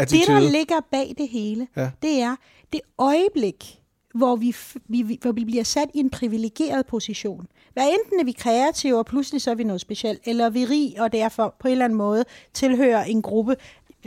[0.00, 1.90] Det, der ligger bag det hele, ja.
[2.02, 2.36] det er
[2.72, 3.80] det øjeblik,
[4.14, 4.56] hvor vi,
[4.88, 7.46] vi- hvor vi bliver sat i en privilegeret position.
[7.72, 10.64] Hvad enten er vi kreative, og pludselig så er vi noget specielt, eller er vi
[10.64, 13.56] rig, og derfor på en eller anden måde tilhører en gruppe.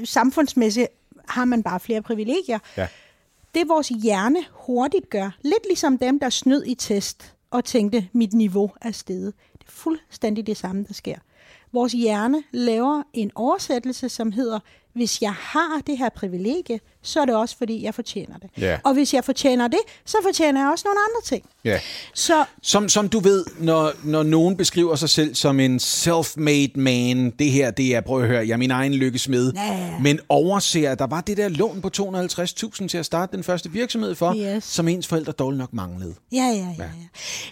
[0.04, 0.88] Samfundsmæssigt
[1.28, 2.60] har man bare flere privilegier.
[2.78, 2.88] Ja.
[3.56, 8.34] Det vores hjerne hurtigt gør, lidt ligesom dem, der snød i test og tænkte, mit
[8.34, 9.34] niveau er steget.
[9.54, 11.18] Det er fuldstændig det samme, der sker.
[11.74, 14.60] Vores hjerne laver en oversættelse, som hedder,
[14.98, 18.50] hvis jeg har det her privilegie, så er det også, fordi jeg fortjener det.
[18.58, 18.78] Ja.
[18.84, 21.50] Og hvis jeg fortjener det, så fortjener jeg også nogle andre ting.
[21.66, 21.80] Ja.
[22.14, 27.30] Så Som, som du ved, når, når nogen beskriver sig selv som en self-made man,
[27.40, 30.00] det her, det er, prøv at høre, jeg er min egen lykkesmed, Ja.
[30.02, 33.72] men overser, at der var det der lån på 250.000 til at starte den første
[33.72, 34.64] virksomhed for, Yes.
[34.64, 36.16] som ens forældre dårligt nok manglede.
[36.32, 36.90] Ja, ja, ja, ja.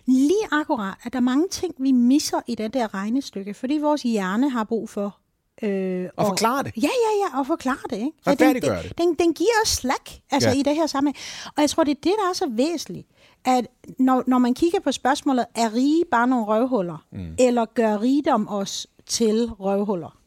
[0.06, 4.02] Lige akkurat, at der er mange ting, vi misser i det der regnestykke, fordi vores
[4.04, 5.18] hjerne har brug for...
[5.64, 6.74] Øh, Og forklare det.
[6.78, 7.96] Ja, ja, ja, og forklare det.
[7.96, 8.12] Ikke?
[8.26, 8.98] At Retfærdiggøre den, det.
[8.98, 10.54] Den, den giver os slack altså, Ja.
[10.54, 10.60] ja.
[10.60, 11.18] i det her sammenhæng.
[11.56, 13.08] Og jeg tror, det er det, der er så væsentligt,
[13.46, 13.68] at
[14.00, 17.36] når, når man kigger på spørgsmålet, er rige bare nogle røvhuller, mm.
[17.40, 20.18] eller gør rigdom os til røvhuller?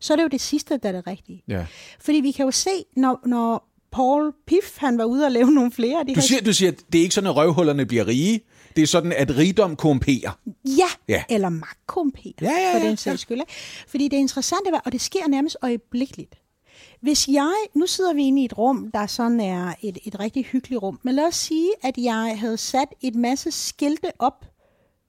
[0.00, 1.42] Så er det jo det sidste, der er det rigtige.
[1.48, 1.66] Ja.
[2.00, 5.72] Fordi vi kan jo se, når, når Paul Piff, han var ude og lave nogle
[5.72, 7.86] flere af de Du her siger, du siger, at det er ikke sådan, at røvhullerne
[7.86, 8.40] bliver rige.
[8.76, 10.38] Det er sådan, at rigdom korrumperer.
[10.64, 10.88] Ja, Ja.
[11.08, 11.24] ja.
[11.34, 13.40] eller magtkomperer, Ja, ja, for ja, den sags skyld.
[13.40, 13.52] ikke?
[13.88, 16.34] Fordi det interessante var, og det sker nærmest øjeblikkeligt.
[17.00, 20.44] Hvis jeg, nu sidder vi inde i et rum, der sådan er et, et rigtig
[20.44, 24.44] hyggeligt rum, men lad os sige, at jeg havde sat et masse skilte op.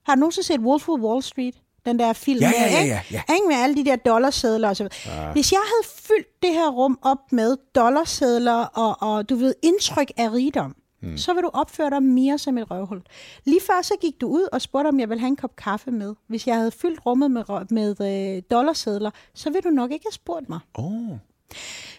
[0.05, 1.55] Har du nogensinde set Wolf of Wall Street?
[1.85, 2.93] Den der film Ja, ja, ja, ikke?
[2.93, 3.33] ja, ja.
[3.35, 5.25] Ikke med alle de der dollarsedler og så videre.
[5.25, 5.31] Ja.
[5.31, 10.11] Hvis jeg havde fyldt det her rum op med dollarsedler og, og du ved, indtryk
[10.17, 11.17] af rigdom, hmm.
[11.17, 13.01] så vil du opføre dig mere som et røvhul.
[13.43, 15.91] Lige før så gik du ud og spurgte, om jeg ville have en kop kaffe
[15.91, 16.15] med.
[16.27, 18.01] Hvis jeg havde fyldt rummet med, med
[18.35, 20.59] øh, dollarsedler, så vil du nok ikke have spurgt mig.
[20.73, 21.17] Oh.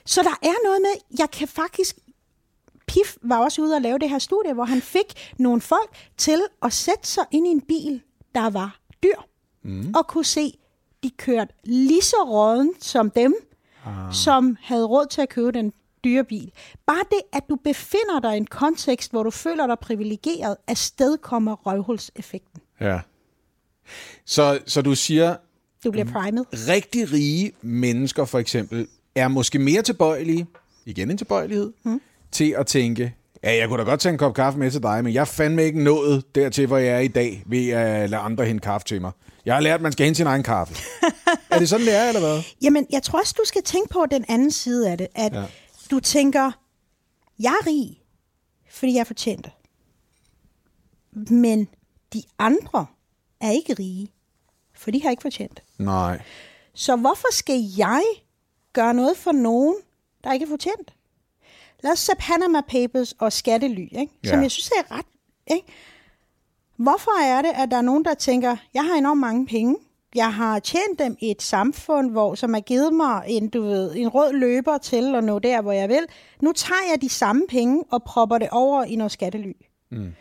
[0.04, 1.98] Så der er noget med, jeg kan faktisk...
[2.86, 6.42] Pif var også ude og lave det her studie, hvor han fik nogle folk til
[6.62, 8.02] at sætte sig ind i en bil,
[8.34, 9.16] der var dyr,
[9.62, 9.94] mm.
[9.94, 10.58] og kunne se,
[11.02, 13.34] de kørte lige så råden som dem,
[13.86, 14.14] ah.
[14.14, 15.72] som havde råd til at købe den
[16.06, 16.50] dyre bil.
[16.86, 21.18] Bare det, at du befinder dig i en kontekst, hvor du føler dig privilegeret, afsted
[21.18, 22.60] kommer røvhulseffekten.
[22.80, 23.00] Ja.
[24.24, 25.36] Så, så du siger,
[25.84, 26.46] Du bliver primet.
[26.52, 30.46] rigtig rige mennesker for eksempel, er måske mere tilbøjelige,
[30.86, 32.00] igen en tilbøjelighed, mm.
[32.32, 33.14] til at tænke,
[33.44, 35.64] ja, jeg kunne da godt tage en kop kaffe med til dig, men jeg fandme
[35.64, 39.00] ikke nået dertil, hvor jeg er i dag, ved at lade andre hente kaffe til
[39.00, 39.10] mig.
[39.46, 40.74] Jeg har lært, at man skal hente sin egen kaffe.
[41.50, 42.42] er det sådan, det er, eller hvad?
[42.62, 45.44] Jamen, jeg tror også, du skal tænke på den anden side af det, at Ja.
[45.90, 46.52] Du tænker,
[47.38, 48.02] jeg er rig,
[48.70, 49.50] fordi jeg fortjente.
[51.12, 51.68] Men
[52.12, 52.86] de andre
[53.40, 54.12] er ikke rige,
[54.74, 55.62] for de har ikke fortjent.
[55.78, 56.22] Nej.
[56.74, 58.02] Så hvorfor skal jeg
[58.72, 59.76] gøre noget for nogen,
[60.24, 60.94] der ikke er fortjent?
[61.82, 64.12] Lad os se Panama Papers og skattely, ikke?
[64.24, 64.42] som Ja.
[64.42, 65.06] jeg synes er ret.
[65.46, 65.66] Ikke?
[66.76, 69.76] Hvorfor er det, at der er nogen, der tænker, jeg har enormt mange penge,
[70.16, 73.94] jeg har tjent dem i et samfund, hvor, som har givet mig en, du ved,
[73.96, 76.02] en rød løber til at nå der, hvor jeg vil.
[76.42, 79.52] Nu tager jeg de samme penge og propper det over i noget skattely.
[79.90, 80.12] Mm.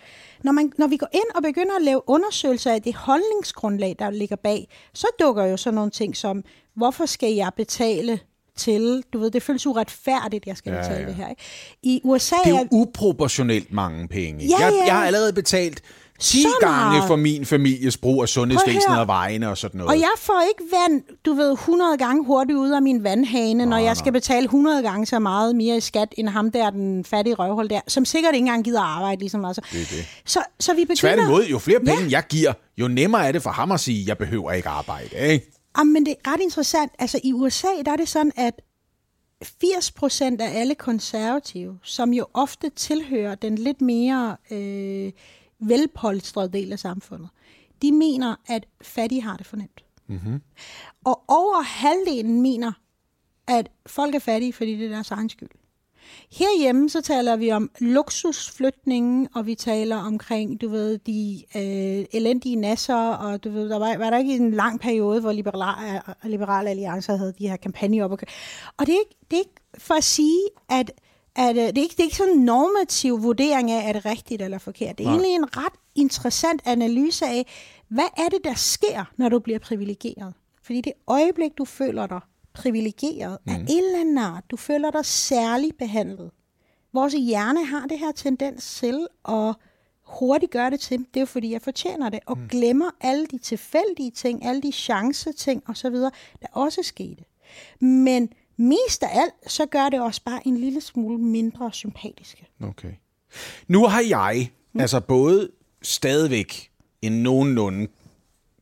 [0.44, 4.10] Når, man, når vi går ind og begynder at lave undersøgelser af det holdningsgrundlag, der
[4.10, 6.44] ligger bag, så dukker jo sådan nogle ting som,
[6.76, 8.20] hvorfor skal jeg betale
[8.58, 11.08] til, du ved, det føles uretfærdigt, jeg skal Ja, betale ja.
[11.08, 11.30] det her.
[11.30, 11.42] Ikke?
[11.84, 14.46] I USA Det er er, jo uproportionelt mange penge.
[14.46, 14.86] Ja, jeg, ja.
[14.86, 15.82] jeg har allerede betalt
[16.19, 17.08] 10 Så gange meget.
[17.08, 19.89] for min families brug af sundhedsvæsenet og vejene og sådan noget.
[19.89, 23.78] og jeg får ikke vand, du ved, 100 gange hurtigt ud af min vandhane, når
[23.78, 27.34] jeg skal betale 100 gange så meget mere i skat, end ham der, den fattige
[27.34, 29.56] røvhul der, som sikkert ikke engang gider arbejde lige så meget.
[29.56, 30.06] Så, Det er det.
[30.25, 30.95] så, så vi begynder...
[30.95, 32.10] Tværtimod, jo flere penge Ja.
[32.10, 35.10] jeg giver, jo nemmere er det for ham at sige, jeg behøver ikke arbejde.
[35.32, 35.51] Ikke?
[35.78, 36.91] Jamen, men det er ret interessant.
[36.99, 38.54] Altså, i USA, der er det sådan, at
[39.62, 45.12] 80 procent af alle konservative, som jo ofte tilhører den lidt mere øh,
[45.60, 47.30] velpolstrede del af samfundet,
[47.82, 49.84] de mener, at fattige har det fornemt.
[50.08, 50.41] Mm-hmm.
[51.04, 52.72] Og over halvdelen mener,
[53.48, 55.50] at folk er fattige, fordi det er deres egen skyld.
[56.32, 62.56] Herhjemme så taler vi om luksusflytningen, og vi taler omkring, du ved, de øh, elendige
[62.56, 66.70] nasser, og du ved, der var, var der ikke en lang periode, hvor Liberale, Liberale
[66.70, 68.12] Alliancer havde de her kampagner op.
[68.12, 68.20] Og,
[68.78, 70.91] og det, er ikke, det er ikke for at sige, at,
[71.36, 74.06] at øh, det, er ikke, det er ikke sådan en normativ vurdering af, er det
[74.06, 74.98] rigtigt eller forkert.
[74.98, 75.13] Det er Nej.
[75.13, 77.48] egentlig en ret interessant analyse af,
[77.88, 80.34] hvad er det, der sker, når du bliver privilegeret?
[80.63, 82.19] Fordi det øjeblik, du føler dig
[82.54, 83.54] privilegeret mm.
[83.54, 86.32] af en eller anden art, du føler dig særligt behandlet.
[86.93, 89.56] Vores hjerne har det her tendens til at
[90.06, 92.48] hurtigt gøre det til, det er jo fordi, jeg fortjener det, og mm.
[92.48, 95.95] glemmer alle de tilfældige ting, alle de chanceting osv.,
[96.41, 97.24] der også skete.
[97.80, 102.48] Men mest af alt, så gør det også bare en lille smule mindre sympatiske.
[102.63, 102.91] Okay.
[103.68, 104.80] Nu har jeg mm.
[104.80, 105.50] altså både
[105.82, 107.88] stadigvæk en nogenlunde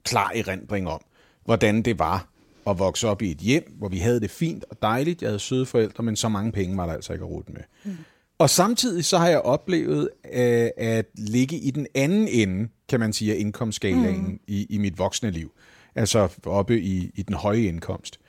[0.04, 1.02] klar erindring om,
[1.46, 2.30] hvordan det var
[2.68, 5.22] at vokse op i et hjem, hvor vi havde det fint og dejligt.
[5.22, 7.62] Jeg havde søde forældre, men så mange penge var der altså ikke rute med.
[7.84, 7.98] Mm.
[8.38, 13.14] Og samtidig så har jeg oplevet øh, at ligge i den anden ende, kan man
[13.14, 14.40] sige, af indkomstskalaen mm.
[14.48, 15.52] i, i mit voksne liv.
[15.96, 18.20] altså oppe i, i den høje indkomst.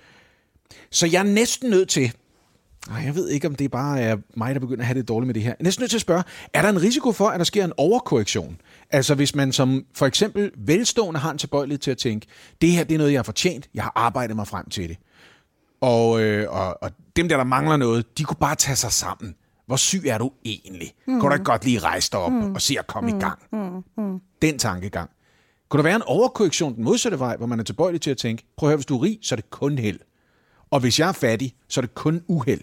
[0.90, 2.12] Så jeg er næsten nødt til,
[2.88, 5.26] Nej, jeg ved ikke, om det bare er mig, der begynder at have det dårligt
[5.26, 5.50] med det her.
[5.50, 6.22] Jeg er næsten nødt til at spørge,
[6.52, 8.60] er der en risiko for, at der sker en overkorrektion?
[8.90, 12.26] Altså hvis man som for eksempel velstående har en tilbøjelighed til at tænke,
[12.60, 14.96] det her det er noget, jeg har fortjent, jeg har arbejdet mig frem til det.
[15.80, 19.34] Og, øh, og, og dem der, der mangler noget, de kunne bare tage sig sammen.
[19.66, 20.92] Hvor syg er du egentlig?
[21.06, 21.20] Mm.
[21.20, 22.54] Kunne du ikke godt lige rejse dig op mm.
[22.54, 23.16] og se at komme mm.
[23.16, 23.38] i gang?
[23.52, 24.04] Mm.
[24.04, 24.20] Mm.
[24.42, 25.10] Den tankegang.
[25.68, 28.44] Kunne der være en overkorrektion den modsatte vej, hvor man er tilbøjelig til at tænke,
[28.56, 30.00] prøv at høre, hvis du er rig, så er det kun held.
[30.74, 32.60] Og hvis jeg er fattig, så er det kun uheld.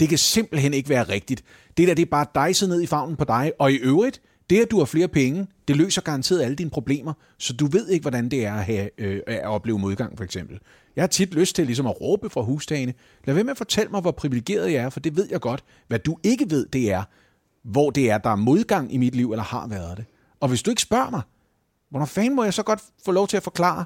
[0.00, 1.44] Det kan simpelthen ikke være rigtigt.
[1.76, 3.52] Det der, det er bare dejset ned i favnen på dig.
[3.58, 7.12] Og i øvrigt, det at du har flere penge, det løser garanteret alle dine problemer,
[7.38, 10.58] så du ved ikke, hvordan det er at, have, øh, at opleve modgang, for eksempel.
[10.96, 13.90] Jeg har tit lyst til ligesom at råbe fra hustagene, lad være med at fortælle
[13.90, 15.64] mig, hvor privilegeret jeg er, for det ved jeg godt.
[15.88, 17.02] Hvad du ikke ved, det er,
[17.62, 20.04] hvor det er, der er modgang i mit liv, eller har været det.
[20.40, 21.22] Og hvis du ikke spørger mig,
[21.90, 23.84] hvornår fanden må jeg så godt få lov til at forklare?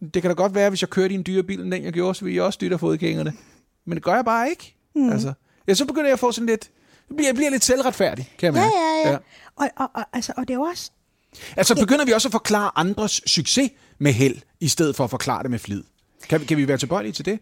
[0.00, 1.92] Det kan da godt være, hvis jeg kørte i en dyre bil, end den jeg
[1.92, 3.32] gjorde, så ville jeg også dytte fodgængerne.
[3.84, 4.76] Men det gør jeg bare ikke.
[4.94, 5.10] Mm.
[5.10, 5.32] Altså,
[5.68, 6.70] ja, så begynder jeg at få sådan lidt...
[7.22, 8.66] Jeg bliver lidt selvretfærdig, kan mærke.
[8.76, 9.12] Ja, ja, ja.
[9.12, 9.18] ja.
[9.56, 10.90] Og, og, og, altså, og det er jo også...
[11.56, 15.42] Altså begynder vi også at forklare andres succes med held, i stedet for at forklare
[15.42, 15.82] det med flid.
[16.28, 17.40] Kan, kan vi være tilbøjelige til det?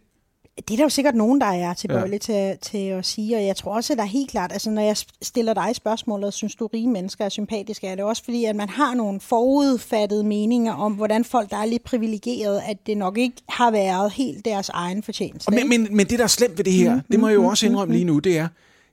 [0.56, 2.56] Det er der jo sikkert nogen, der er tilbøjelige ja.
[2.56, 4.82] til, til at sige, og jeg tror også, at der er helt klart, altså når
[4.82, 8.56] jeg stiller dig spørgsmålet, synes du rige mennesker er sympatiske, er det også fordi, at
[8.56, 13.18] man har nogle forudfattede meninger om, hvordan folk, der er lidt privilegerede, at det nok
[13.18, 15.50] ikke har været helt deres egen fortjeneste.
[15.50, 17.40] Men, men, men det, der er slemt ved det her, mm, det må jeg jo
[17.40, 18.48] mm, også indrømme mm, lige nu, det er,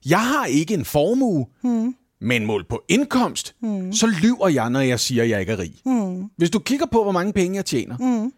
[0.05, 1.95] jeg har ikke en formue, mm.
[2.21, 3.93] men mål på indkomst, mm.
[3.93, 5.73] så lyver jeg, når jeg siger, at jeg ikke er rig.
[5.85, 6.29] Mm.
[6.37, 8.33] Hvis du kigger på, hvor mange penge jeg tjener, mm.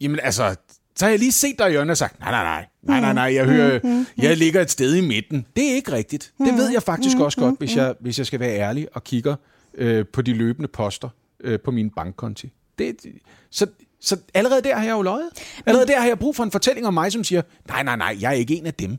[0.00, 0.54] jamen altså,
[0.96, 3.12] så har jeg lige set dig i hjørnet og sagt, nej, nej, nej, nej, nej,
[3.12, 5.46] nej, jeg hører, jeg ligger et sted i midten.
[5.56, 6.32] Det er ikke rigtigt.
[6.38, 9.36] Det ved jeg faktisk også godt, hvis jeg, hvis jeg skal være ærlig og kigger
[9.74, 11.08] øh, på de løbende poster
[11.40, 12.52] øh, på min bankkonti.
[12.78, 12.96] Det,
[13.50, 13.66] så,
[14.00, 15.30] så allerede der har jeg jo løjet.
[15.66, 18.16] Allerede der har jeg brug for en fortælling om mig, som siger, nej, nej, nej,
[18.20, 18.98] jeg er ikke en af dem.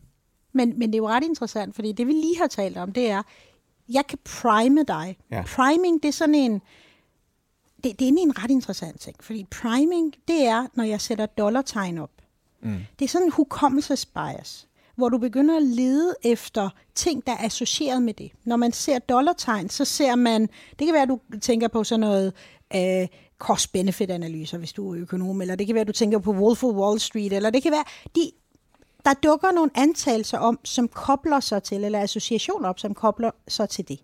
[0.53, 3.09] Men, men det er jo ret interessant, fordi det vi lige har talt om, det
[3.09, 3.21] er,
[3.89, 5.17] jeg kan prime dig.
[5.31, 5.43] Ja.
[5.55, 6.61] Priming, det er sådan en,
[7.83, 11.97] det, det er en ret interessant ting, fordi priming, det er, når jeg sætter dollartegn
[11.97, 12.11] op.
[12.61, 12.77] Mm.
[12.99, 18.01] Det er sådan en hukommelsesbias, hvor du begynder at lede efter ting, der er associeret
[18.01, 18.31] med det.
[18.45, 20.41] Når man ser dollartegn, så ser man,
[20.79, 22.33] det kan være, at du tænker på sådan noget
[22.75, 23.07] øh,
[23.39, 26.73] cost-benefit-analyser, hvis du er økonom, eller det kan være, at du tænker på Wolf of
[26.73, 27.83] Wall Street, eller det kan være,
[28.15, 28.31] de,
[29.05, 33.69] der dukker nogle antagelser om, som kobler sig til, eller associationer op, som kobler sig
[33.69, 33.99] til det.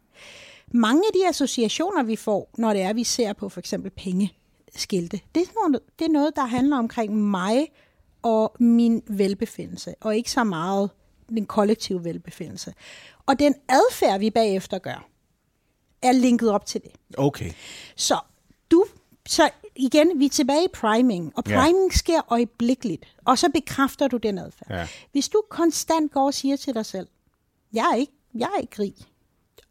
[0.71, 5.19] Mange af de associationer, vi får, når det er, vi ser på for eksempel pengeskilte,
[5.35, 7.67] det er, noget, det er noget, der handler omkring mig
[8.21, 10.89] og min velbefindelse, og ikke så meget
[11.29, 12.73] den kollektive velbefindelse.
[13.25, 15.07] Og den adfærd, vi bagefter gør,
[16.01, 16.91] er linket op til det.
[17.17, 17.51] Okay.
[17.95, 18.19] Så
[18.71, 18.85] du,
[19.27, 21.97] så igen, vi er tilbage i priming, og priming ja.
[21.97, 24.71] sker øjeblikkeligt, og så bekræfter du den adfærd.
[24.71, 24.87] Ja.
[25.11, 27.07] Hvis du konstant går og siger til dig selv,
[27.73, 28.95] jeg er ikke, jeg er ikke rig,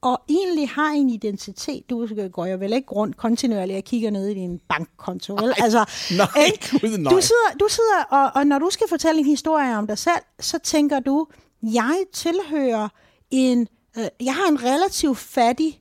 [0.02, 1.90] og egentlig har en identitet.
[1.90, 5.34] Du går jo vel ikke rundt kontinuerligt og kigger ned i din bankkonto.
[5.34, 5.54] Vel?
[5.58, 5.78] Altså,
[6.16, 6.98] nej, ikke?
[6.98, 7.12] Nej.
[7.12, 10.22] Du sidder, du sidder og, og når du skal fortælle en historie om dig selv,
[10.40, 11.26] så tænker du,
[11.62, 12.88] jeg tilhører
[13.30, 15.80] en, øh, jeg har en relativt fattig,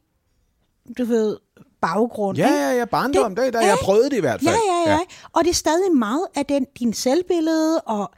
[0.98, 1.38] du ved,
[1.82, 2.38] baggrund.
[2.38, 4.56] Ja, ja, ja, barndom, det, det, der, jeg prøvede det i hvert fald.
[4.56, 5.00] Ja, ja, ja, ja.
[5.34, 8.12] Og det er stadig meget af den, din selvbillede og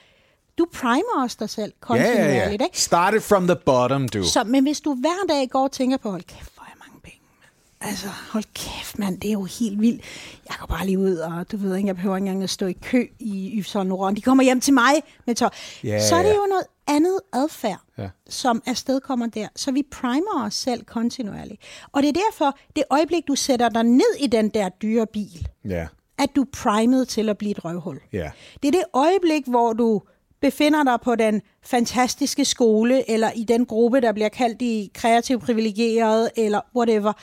[0.59, 2.25] du primer også dig selv kontinuerligt.
[2.25, 2.51] Ja, ja, ja.
[2.51, 2.81] Ikke?
[2.81, 4.23] Started from the bottom, du.
[4.23, 7.01] Så, men hvis du hver dag går og tænker på, hold kæft, hvor er mange
[7.03, 7.89] penge, man.
[7.89, 10.01] Altså, hold kæft, mand, det er jo helt vildt.
[10.49, 12.65] Jeg går bare lige ud, og du ved ikke, jeg behøver ikke engang at stå
[12.65, 14.17] i kø i Yves Laurent.
[14.17, 14.93] De kommer hjem til mig
[15.25, 15.49] med tøj.
[15.83, 16.35] Ja, så er det ja.
[16.35, 18.09] jo noget andet adfærd, ja.
[18.29, 19.47] som afsted kommer der.
[19.55, 21.61] Så vi primer os selv kontinuerligt.
[21.91, 25.47] Og det er derfor, det øjeblik, du sætter dig ned i den der dyre bil,
[25.65, 25.87] ja.
[26.17, 27.99] at du primet til at blive et røvhul.
[28.13, 28.31] Ja.
[28.63, 30.01] Det er det øjeblik, hvor du
[30.41, 35.39] befinder dig på den fantastiske skole, eller i den gruppe, der bliver kaldt de kreative
[35.39, 37.13] privilegerede, eller whatever,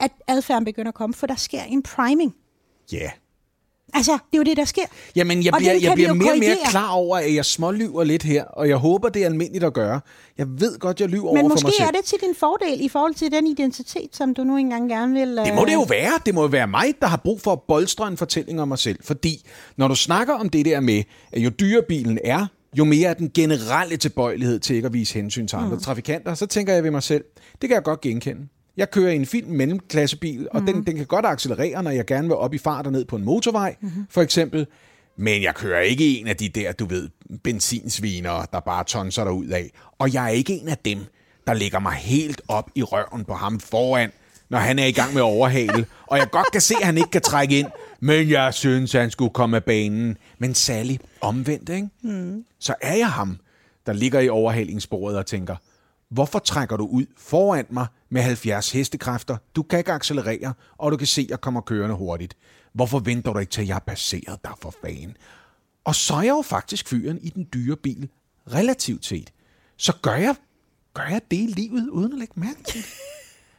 [0.00, 2.36] at adfærden begynder at komme, for der sker en priming.
[2.92, 2.98] Ja.
[2.98, 3.10] Yeah.
[3.94, 4.82] Altså, det er jo det, der sker.
[5.16, 8.44] Jamen, jeg bliver, jeg bliver mere og mere klar over, at jeg smålyver lidt her,
[8.44, 10.00] og jeg håber, det er almindeligt at gøre.
[10.38, 11.66] Jeg ved godt, jeg lyver over for mig selv.
[11.66, 14.56] Men måske er det til din fordel i forhold til den identitet, som du nu
[14.56, 15.36] engang gerne vil...
[15.36, 16.12] Det må det jo være.
[16.26, 18.78] Det må jo være mig, der har brug for at bolstre en fortælling om mig
[18.78, 18.98] selv.
[19.04, 21.02] Fordi når du snakker om det der med,
[21.32, 22.46] at jo dyrere bilen er,
[22.78, 25.80] jo mere er den generelle tilbøjelighed til ikke at vise hensyn til andre mm.
[25.82, 27.24] trafikanter, så tænker jeg ved mig selv,
[27.60, 28.48] det kan jeg godt genkende.
[28.76, 30.66] Jeg kører i en fin mellemklassebil, og mm.
[30.66, 33.16] den, den kan godt accelerere, når jeg gerne vil op i fart og ned på
[33.16, 33.90] en motorvej, mm.
[34.10, 34.66] for eksempel.
[35.16, 37.08] Men jeg kører ikke en af de der, du ved,
[37.44, 39.70] benzinsviner, der bare tonser der ud af.
[39.98, 40.98] Og jeg er ikke en af dem,
[41.46, 44.10] der lægger mig helt op i røven på ham foran,
[44.50, 45.86] når han er i gang med at overhale.
[46.10, 47.66] Og jeg godt kan se, at han ikke kan trække ind,
[48.00, 50.16] Men jeg synes, han skulle komme af banen.
[50.38, 51.88] Men Sally, omvendt, ikke?
[52.02, 52.44] Mm.
[52.58, 53.38] Så er jeg ham,
[53.86, 55.56] der ligger i overhalingssporet og tænker,
[56.12, 59.36] hvorfor trækker du ud foran mig med 70 hestekræfter?
[59.56, 62.36] Du kan ikke accelerere, og du kan se, at jeg kommer kørende hurtigt.
[62.72, 65.16] Hvorfor venter du ikke til, jeg har passeret dig for fanden?
[65.84, 68.08] Og så er jeg jo faktisk fyren i den dyre bil,
[68.52, 69.32] relativt set.
[69.76, 70.34] Så gør jeg,
[70.94, 72.90] gør jeg det i livet, uden at lægge mærke til det.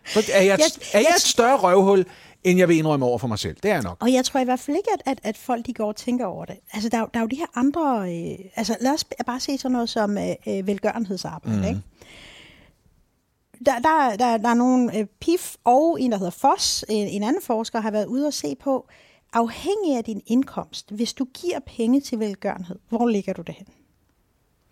[0.06, 2.06] For er jeg, et, er jeg et større røvhul,
[2.44, 3.56] end jeg vil indrømme over for mig selv?
[3.63, 3.98] Det er jeg nok.
[4.00, 6.26] Og jeg tror i hvert fald ikke, at, at, at folk de går og tænker
[6.26, 6.56] over det.
[6.74, 8.13] Altså, der, er der er jo de her andre...
[8.13, 11.63] Øh, altså, lad os bare se sådan noget som øh, øh, velgørenhedsarbejde, mm.
[11.63, 11.82] ikke?
[13.65, 17.23] Der, der, der, der er nogle øh, PIF og en, der hedder Foss, en, en
[17.23, 18.88] anden forsker, har været ude og se på,
[19.34, 23.67] afhængig af din indkomst, hvis du giver penge til velgørenhed, hvor ligger du det hen?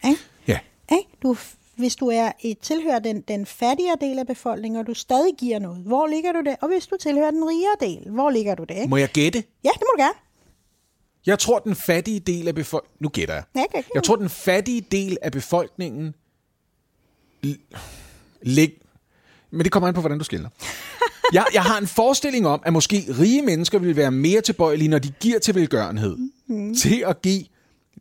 [0.06, 0.21] Ikke?
[0.47, 0.60] Ja.
[0.91, 1.10] Ikke?
[1.23, 1.36] Du,
[1.75, 5.60] hvis du er et tilhører den, den fattigere del af befolkningen, og du stadig giver
[5.60, 6.56] noget, hvor ligger du det?
[6.62, 8.75] Og hvis du tilhører den rigere del, hvor ligger du det?
[8.75, 8.88] Ikke?
[8.88, 9.43] Må jeg gætte?
[9.63, 10.17] Ja, det må du gerne.
[11.25, 12.97] Jeg tror, den fattige del af befolkningen...
[12.99, 13.43] Nu gætter jeg.
[13.56, 13.84] Ja, okay.
[13.95, 16.15] Jeg tror, den fattige del af befolkningen...
[18.41, 18.81] Lig...
[19.52, 20.50] Men det kommer an på, hvordan du skiller.
[21.34, 25.00] Jeg, jeg har en forestilling om, at måske rige mennesker vil være mere tilbøjelige, når
[25.00, 26.76] de giver til velgørenhed, mm.
[26.76, 27.44] til at give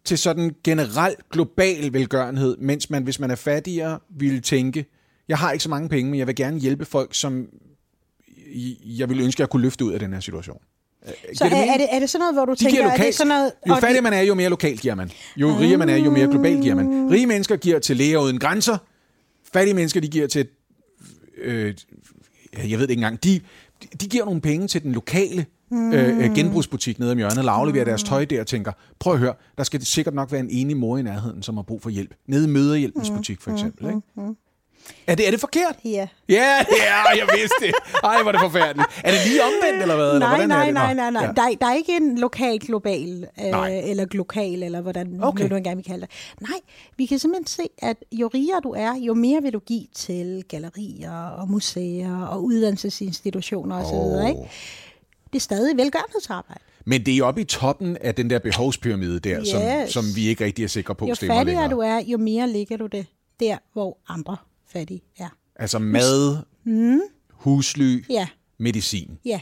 [0.04, 4.86] til sådan generel global velgørenhed, mens man, hvis man er fattigere, ville tænke,
[5.28, 7.46] jeg har ikke så mange penge, men jeg vil gerne hjælpe folk, som
[8.84, 10.58] jeg ville ønske, jeg kunne løfte ud af den her situation.
[11.34, 12.90] Så Giver det er, er, det, er det sådan noget, hvor du De tænker, er
[12.90, 13.14] det lokalt.
[13.14, 13.52] sådan noget...
[13.68, 15.10] Jo fattigere man er, jo mere lokalt giver man.
[15.36, 17.10] Jo rigere man er, jo mere globalt giver man.
[17.10, 18.78] Rige mennesker giver til læger uden grænser.
[19.52, 20.46] Fattige mennesker, de giver til...
[21.40, 21.74] Øh,
[22.52, 23.24] jeg ved det ikke engang.
[23.24, 23.40] De,
[24.00, 27.84] de giver nogle penge til den lokale øh, øh, genbrugsbutik nede om hjørnet, eller afleverer
[27.84, 30.76] deres tøj der og tænker, prøv at høre, der skal sikkert nok være en enig
[30.76, 32.14] mor i nærheden, som har brug for hjælp.
[32.26, 33.86] Nede i Møderhjælpens butik, for eksempel.
[33.86, 34.34] Ikke?
[35.06, 35.76] Er, det, er det forkert?
[35.84, 36.08] Ja.
[36.28, 37.74] Ja, ja, jeg vidste det.
[38.04, 38.88] Ej, hvor er det forfærdeligt.
[39.04, 40.06] Er det lige omvendt, eller hvad?
[40.14, 40.74] eller Nej, er nej, det?
[40.74, 41.22] nej, nej, nej.
[41.24, 41.32] ja.
[41.32, 43.76] Der, er- der er ikke en lokal global, Nej.
[43.84, 45.48] øh, eller glokal, eller hvordan Okay.
[45.48, 46.14] nu engang vi kalder det.
[46.48, 46.58] Nej,
[46.96, 50.44] vi kan simpelthen se, at jo rigere du er, jo mere vil du give til
[50.48, 53.94] gallerier og museer og uddannelsesinstitutioner osv.
[53.94, 54.28] Oh.
[54.28, 54.40] Ikke?
[55.32, 56.60] Det er stadig velgørenhedsarbejde.
[56.84, 59.90] Men det er oppe i toppen af den der behovspyramide der, som, Yes.
[59.92, 61.68] som vi ikke rigtig er sikre på Jo fattigere længere.
[61.70, 63.06] du er, jo mere ligger du det
[63.40, 64.36] der, hvor andre
[64.72, 65.28] fattige er.
[65.56, 67.00] Altså mad, mm.
[67.30, 68.28] husly, Ja,
[68.58, 69.18] medicin.
[69.24, 69.40] ja.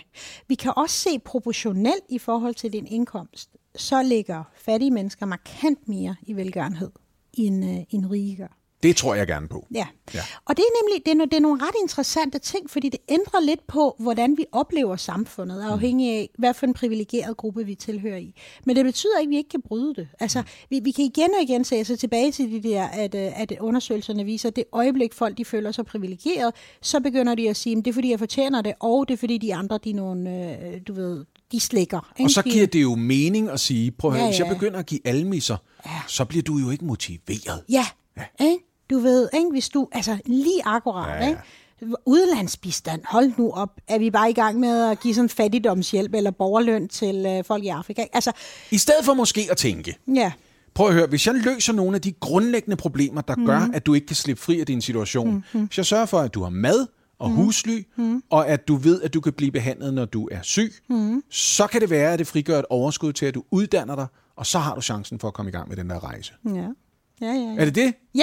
[0.48, 5.88] Vi kan også se proportionelt i forhold til din indkomst, så ligger fattige mennesker markant
[5.88, 6.90] mere i velgørenhed,
[7.32, 8.57] end, øh, end rige gør.
[8.82, 9.66] Det tror jeg gerne på.
[9.74, 9.86] Ja.
[10.14, 10.20] Ja.
[10.44, 13.00] Og det er nemlig det er, no- det er nogle ret interessante ting, fordi det
[13.08, 17.74] ændrer lidt på, hvordan vi oplever samfundet, afhængig af, hvad for en privilegeret gruppe vi
[17.74, 18.34] tilhører i.
[18.64, 20.08] Men det betyder ikke, at vi ikke kan bryde det.
[20.20, 23.40] Altså, vi, vi kan igen og igen se så tilbage til det der, at, øh,
[23.40, 27.56] at undersøgelserne viser, at det øjeblik, folk de føler sig privilegeret, så begynder de at
[27.56, 29.90] sige, at det er fordi, jeg fortjener det, og det er fordi, de andre, de
[29.90, 30.30] er nogle,
[30.66, 32.12] øh, du ved, de slikker.
[32.20, 32.50] Og så ikke?
[32.50, 34.52] giver det jo mening at sige, prøv at høre, Ja, hvis jeg ja.
[34.54, 35.56] begynder at give almisser,
[36.06, 37.62] så bliver du jo ikke motiveret.
[37.68, 37.86] Ja,
[38.16, 38.44] ja.
[38.46, 38.64] Ikke?
[38.90, 39.50] Du ved, ikke?
[39.50, 41.40] hvis du, altså lige akkurat, Ja, ja, ikke?
[42.06, 43.70] Udlandsbistand, hold nu op.
[43.88, 47.64] Er vi bare i gang med at give sådan fattigdomshjælp eller borgerløn til øh, folk
[47.64, 48.04] i Afrika?
[48.12, 48.32] Altså,
[48.70, 50.32] I stedet for måske at tænke, ja.
[50.74, 53.74] prøv at høre, hvis jeg løser nogle af de grundlæggende problemer, der gør, Mhm.
[53.74, 56.42] at du ikke kan slippe fri af din situation, hvis jeg sørger for, at du
[56.42, 56.86] har mad
[57.18, 57.82] og husly,
[58.30, 60.72] og at du ved, at du kan blive behandlet, når du er syg,
[61.30, 64.46] så kan det være, at det frigør et overskud til, at du uddanner dig, og
[64.46, 66.32] så har du chancen for at komme i gang med den der rejse.
[66.54, 66.66] Ja.
[67.20, 67.54] Ja, ja, ja.
[67.58, 67.94] Er det det?
[68.14, 68.22] Ja,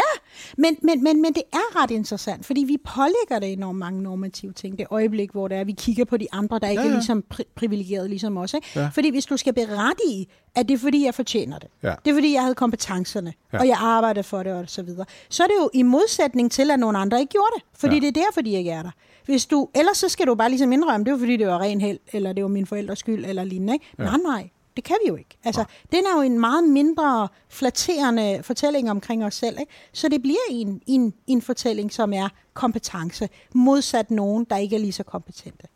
[0.58, 4.52] men, men, men, men det er ret interessant, fordi vi pålægger det enormt mange normative
[4.54, 4.78] ting.
[4.78, 6.98] Det øjeblik, hvor det er, vi kigger på de andre, der ikke Ja, ja, er
[6.98, 8.54] ligesom pri- privilegeret ligesom os.
[8.54, 8.68] Ikke?
[8.76, 8.88] Ja.
[8.94, 11.70] Fordi hvis du skal berettige, at det er fordi, jeg fortjener det.
[11.84, 11.94] Ja.
[12.06, 13.60] Det er fordi, jeg havde kompetencerne, Ja.
[13.60, 15.06] og jeg arbejdede for det og så videre.
[15.30, 17.64] Så er det jo i modsætning til, at nogle andre ikke gjorde det.
[17.80, 18.00] Fordi ja.
[18.02, 18.92] det er derfor, de ikke er der.
[19.26, 21.82] Hvis du, ellers så skal du bare ligesom indrømme, det var fordi, det var ren
[21.82, 23.74] held, eller det var min forældres skyld, eller lignende.
[23.74, 23.86] Ikke?
[24.00, 24.04] Ja.
[24.04, 24.50] Nej, nej.
[24.76, 25.38] Det kan vi jo ikke.
[25.44, 29.60] Altså, den er jo en meget mindre flatterende fortælling omkring os selv.
[29.60, 29.72] Ikke?
[29.94, 34.80] Så det bliver en, en, en fortælling, som er kompetence, modsat nogen, der ikke er
[34.80, 35.68] lige så kompetente.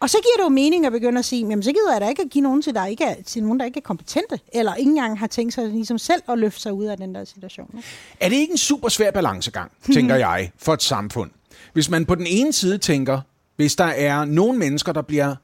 [0.00, 2.08] Og så giver det jo mening at begynde at sige, jamen så gider jeg da
[2.08, 4.74] ikke at give nogen til, der ikke er, til nogen, der ikke er kompetente, eller
[4.74, 7.70] ikke engang har tænkt sig ligesom selv at løfte sig ud af den der situation.
[7.76, 7.88] Ikke?
[8.20, 11.30] Er det ikke en super svær balancegang, tænker jeg, for et samfund?
[11.72, 13.20] Hvis man på den ene side tænker,
[13.56, 15.34] hvis der er nogle mennesker, der bliver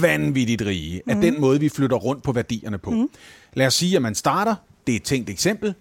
[0.00, 3.08] vanvittigt rige af den måde, vi flytter rundt på værdierne på.
[3.54, 4.54] Lad os sige, at man starter,
[4.86, 5.74] det er et tænkt eksempel,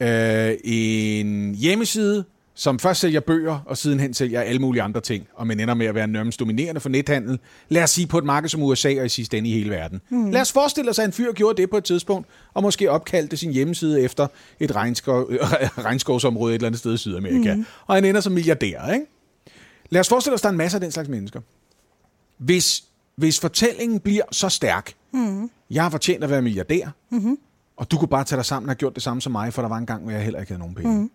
[0.00, 2.24] øh, en hjemmeside,
[2.54, 5.86] som først sælger bøger, og sidenhen sælger alle mulige andre ting, og man ender med
[5.86, 7.38] at være nærmest dominerende for nethandel.
[7.68, 10.00] Lad os sige på et marked som USA og i sidste ende i hele verden.
[10.10, 10.30] Mm.
[10.30, 13.36] Lad os forestille os, at en fyr gjorde det på et tidspunkt, og måske opkaldte
[13.36, 14.26] sin hjemmeside efter
[14.60, 15.30] et regnskov,
[15.86, 17.54] regnskovsområde et eller andet sted i Sydamerika.
[17.54, 17.66] Mm.
[17.86, 19.06] Og han ender som milliardær, ikke?
[19.90, 21.40] Lad os forestille os, at der er en masse af den slags mennesker.
[22.38, 22.84] Hvis,
[23.20, 25.50] hvis fortællingen bliver så stærk, Mm.
[25.70, 27.38] Jeg har fortjent at være milliardær, mm-hmm.
[27.76, 29.62] og du kunne bare tage dig sammen og have gjort det samme som mig, for
[29.62, 31.00] der var en gang, hvor jeg heller ikke havde nogen penge.
[31.00, 31.10] Mm.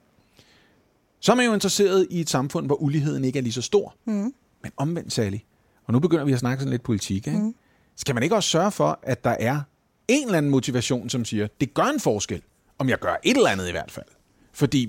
[1.19, 3.95] Så er man jo interesseret i et samfund, hvor uligheden ikke er lige så stor.
[4.05, 4.33] Mm.
[4.63, 5.37] Men omvendt, Sally,
[5.85, 7.39] og nu begynder vi at snakke sådan lidt politik, ikke?
[7.39, 7.55] Mm.
[7.95, 9.59] skal man ikke også sørge for, at der er
[10.07, 12.41] en eller anden motivation, som siger, det gør en forskel,
[12.77, 14.05] om jeg gør et eller andet i hvert fald.
[14.53, 14.85] Fordi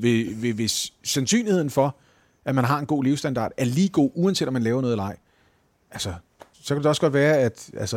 [0.53, 1.97] hvis sandsynligheden for,
[2.45, 5.05] at man har en god levestandard, er lige god, uanset om man laver noget eller
[5.05, 5.17] ej,
[5.91, 6.14] altså,
[6.67, 7.97] så kan det også godt være, at altså,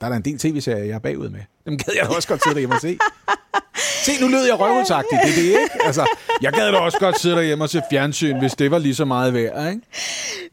[0.00, 1.40] der er der en del tv-serier, jeg er bagud med.
[1.66, 2.98] Dem gad jeg da også godt sidde derhjemme og se.
[4.04, 5.84] Se, nu lød jeg røvhulsagtigt, det er det, ikke?
[5.84, 6.06] Altså,
[6.42, 9.04] jeg gad da også godt sidde derhjemme og se fjernsyn, hvis det var lige så
[9.04, 9.80] meget værd, ikke?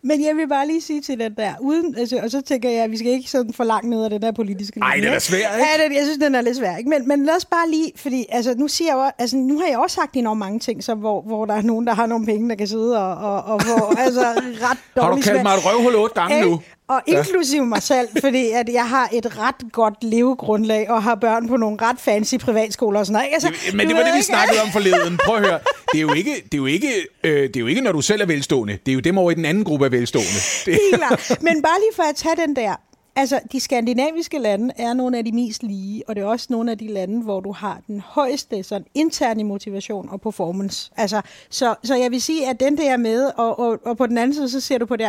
[0.04, 2.84] Men jeg vil bare lige sige til den der, uden, altså, og så tænker jeg,
[2.84, 5.20] at vi skal ikke sådan for langt ned af den der politiske Nej, det er
[5.20, 5.68] svært, ikke?
[5.80, 6.90] Ja, det, jeg synes, den er lidt svær, ikke?
[6.90, 9.68] Men, men lad os bare lige, fordi altså, nu, siger jeg jo, altså, nu har
[9.68, 12.26] jeg også sagt enormt mange ting, så, hvor, hvor der er nogen, der har nogle
[12.26, 14.22] penge, der kan sidde og, og, og hvor, altså,
[14.66, 16.62] ret Har du kaldt mig et røvhul otte gange nu?
[16.92, 21.48] Og inklusive mig selv, fordi at jeg har et ret godt levegrundlag og har børn
[21.48, 23.34] på nogle ret fancy privatskoler og sådan noget.
[23.34, 25.18] Altså, Men det var det, vi snakkede om forleden.
[25.26, 25.60] Prøv at høre.
[25.92, 28.02] Det er jo ikke, det er jo ikke, øh, det er jo ikke når du
[28.02, 28.78] selv er velstående.
[28.86, 30.30] Det er jo dem over i den anden gruppe af velstående.
[30.66, 30.80] Det.
[31.42, 32.76] Men bare lige for at tage den der.
[33.16, 36.72] Altså, de skandinaviske lande er nogle af de mest lige, og det er også nogle
[36.72, 40.92] af de lande, hvor du har den højeste sådan, interne motivation og performance.
[40.98, 44.18] Altså, så, så jeg vil sige, at den der med, og, og, og på den
[44.18, 45.08] anden side, så ser du på det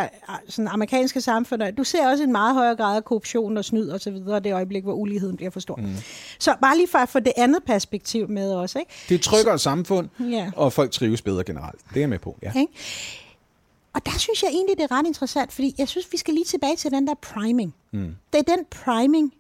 [0.49, 4.01] sådan, amerikanske samfund, du ser også en meget højere grad af korruption og snyd og
[4.01, 5.77] så videre, det øjeblik, hvor uligheden bliver for stor.
[5.77, 5.95] Mm.
[6.39, 8.79] Så bare lige for at få det andet perspektiv med også.
[8.79, 8.91] Ikke?
[9.09, 10.51] Det er tryggere samfund, ja.
[10.57, 11.81] og folk trives bedre generelt.
[11.89, 12.51] Det er jeg med på, ja.
[12.51, 12.67] Okay.
[13.95, 16.45] Og der synes jeg egentlig, det er ret interessant, fordi jeg synes, vi skal lige
[16.45, 17.75] tilbage til den der priming.
[17.93, 18.17] Mm.
[18.33, 19.35] Det er den priming,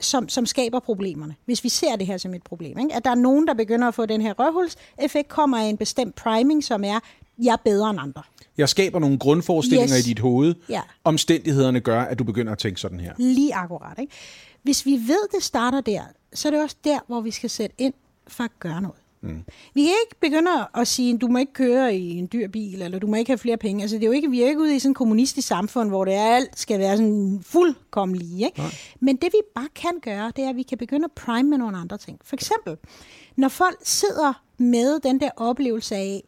[0.00, 2.78] som, som skaber problemerne, hvis vi ser det her som et problem.
[2.78, 2.94] Ikke?
[2.94, 6.14] At der er nogen, der begynder at få den her røvhulseffekt, kommer af en bestemt
[6.14, 7.00] priming, som er,
[7.42, 8.22] jeg er bedre end andre.
[8.58, 10.06] Jeg skaber nogle grundforestillinger yes.
[10.06, 10.54] i dit hoved.
[10.68, 10.80] Ja.
[11.04, 13.12] Omstændighederne gør, at du begynder at tænke sådan her.
[13.18, 13.98] Lige akkurat.
[13.98, 14.12] Ikke?
[14.62, 16.02] Hvis vi ved, det starter der,
[16.34, 17.94] så er det også der, hvor vi skal sætte ind
[18.26, 18.96] for at gøre noget.
[19.20, 19.44] Mm.
[19.74, 22.98] Vi kan ikke begynde at sige, du må ikke køre i en dyr bil, eller
[22.98, 23.82] du må ikke have flere penge.
[23.82, 26.14] Altså, det er jo ikke, vi ikke ude i sådan et kommunistisk samfund, hvor det
[26.14, 28.46] er, alt skal være sådan fuldkommen lige.
[28.46, 28.62] Ikke?
[29.00, 31.58] Men det vi bare kan gøre, det er, at vi kan begynde at prime med
[31.58, 32.20] nogle andre ting.
[32.24, 32.76] For eksempel,
[33.36, 36.22] når folk sidder med den der oplevelse af,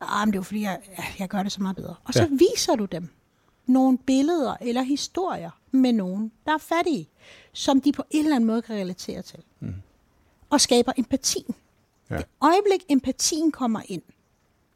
[0.00, 0.78] ah, men det er jo fordi, jeg,
[1.18, 1.94] jeg gør det så meget bedre.
[2.04, 2.28] Og så ja.
[2.30, 3.08] viser du dem
[3.66, 7.08] nogle billeder eller historier med nogen, der er fattige,
[7.52, 9.38] som de på en eller anden måde kan relatere til.
[9.60, 9.74] Mm.
[10.50, 11.46] Og skaber empati.
[12.10, 12.16] Ja.
[12.16, 14.02] Det øjeblik, empatien kommer ind,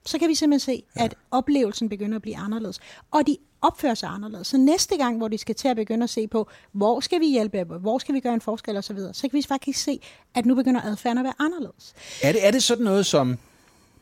[0.06, 1.04] så kan vi simpelthen se, ja.
[1.04, 2.80] at oplevelsen begynder at blive anderledes.
[3.10, 4.46] Og de opfører sig anderledes.
[4.46, 7.26] Så næste gang, hvor de skal til at begynde at se på, hvor skal vi
[7.26, 10.00] hjælpe, hvor skal vi gøre en forskel osv., så, så kan vi faktisk se,
[10.34, 11.94] at nu begynder adfærden at være anderledes.
[12.22, 13.38] Er det, er det sådan noget som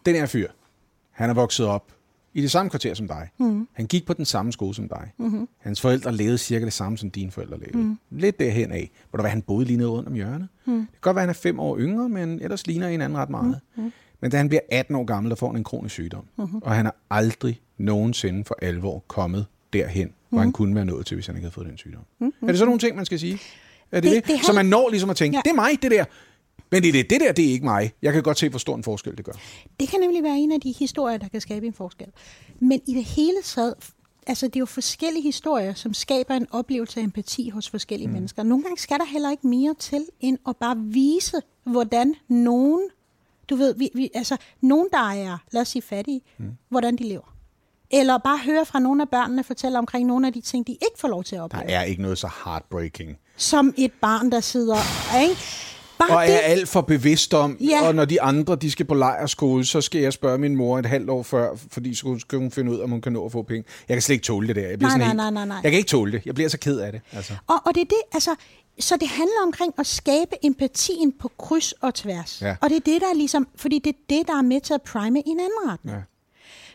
[0.07, 0.51] den her fyr?
[1.11, 1.93] Han er vokset op
[2.35, 3.29] i det samme kvarter som dig.
[3.39, 3.69] Mm.
[3.73, 5.13] Han gik på den samme skole som dig.
[5.19, 5.49] Mm-hmm.
[5.59, 7.79] Hans forældre levede cirka det samme, som dine forældre levede.
[7.79, 7.99] Mm.
[8.11, 8.91] Lidt derhen af.
[9.11, 10.49] Hvor der var, han boede lige nede rundt om hjørnet.
[10.65, 10.75] Mm.
[10.75, 13.19] Det kan godt være, at han er fem år yngre, men ellers ligner en anden
[13.19, 13.61] ret meget.
[13.77, 13.93] Mm.
[14.21, 16.25] Men da han bliver 18 år gammel, der får han en kronisk sygdom.
[16.37, 16.63] Mm-hmm.
[16.63, 20.43] Og han er aldrig nogensinde for alvor kommet derhen, hvor mm.
[20.43, 22.03] han kunne være nået til, hvis han ikke havde fået den sygdom.
[22.19, 22.35] Mm-hmm.
[22.43, 23.39] Er det sådan nogle ting, man skal sige?
[23.93, 24.27] Er det det?
[24.27, 24.37] det?
[24.37, 24.45] det?
[24.47, 25.41] Så man når ligesom at tænke, ja.
[25.45, 26.05] det er mig, det der.
[26.73, 27.93] Men det, det, der, det er ikke mig.
[28.03, 29.33] Jeg kan godt se, hvor stor en forskel det gør.
[29.81, 32.09] Det kan nemlig være en af de historier, der kan skabe en forskel.
[32.61, 33.75] Men i det hele taget,
[34.27, 38.15] altså det er jo forskellige historier, som skaber en oplevelse af empati hos forskellige mm.
[38.15, 38.43] mennesker.
[38.43, 42.89] Nogle gange skal der heller ikke mere til, end at bare vise, hvordan nogen,
[43.51, 46.51] du ved, vi, vi, altså nogen, der er, lad os sige, fattige, mm.
[46.69, 47.35] hvordan de lever.
[47.91, 50.99] Eller bare høre fra nogle af børnene fortælle omkring nogle af de ting, de ikke
[50.99, 51.67] får lov til at opleve.
[51.67, 53.19] Der er ikke noget så heartbreaking.
[53.37, 54.77] Som et barn, der sidder...
[55.23, 55.41] Ikke?
[56.09, 56.41] Bare og er det...
[56.45, 57.87] alt for bevidst om, ja.
[57.89, 60.87] og når de andre de skal på lejerskole, så skal jeg spørge min mor et
[60.87, 63.33] halvt år før, fordi så skal hun finde ud af, om hun kan nå at
[63.33, 63.65] få penge.
[63.89, 64.69] Jeg kan slet ikke tåle det der.
[64.69, 65.61] Jeg bliver nej, sådan nej, nej, nej, nej.
[65.63, 66.27] Jeg kan ikke tåle det.
[66.27, 67.01] Jeg bliver så ked af det.
[67.13, 67.33] Altså.
[67.47, 68.35] Og, og det er det, altså,
[68.79, 72.43] så det handler omkring at skabe empatien på kryds og tværs.
[72.43, 72.57] Ja.
[72.61, 74.75] Og det er det, der er ligesom, fordi det er det, der er med til
[74.75, 75.97] at prime i en anden retning.
[75.97, 76.03] Ja.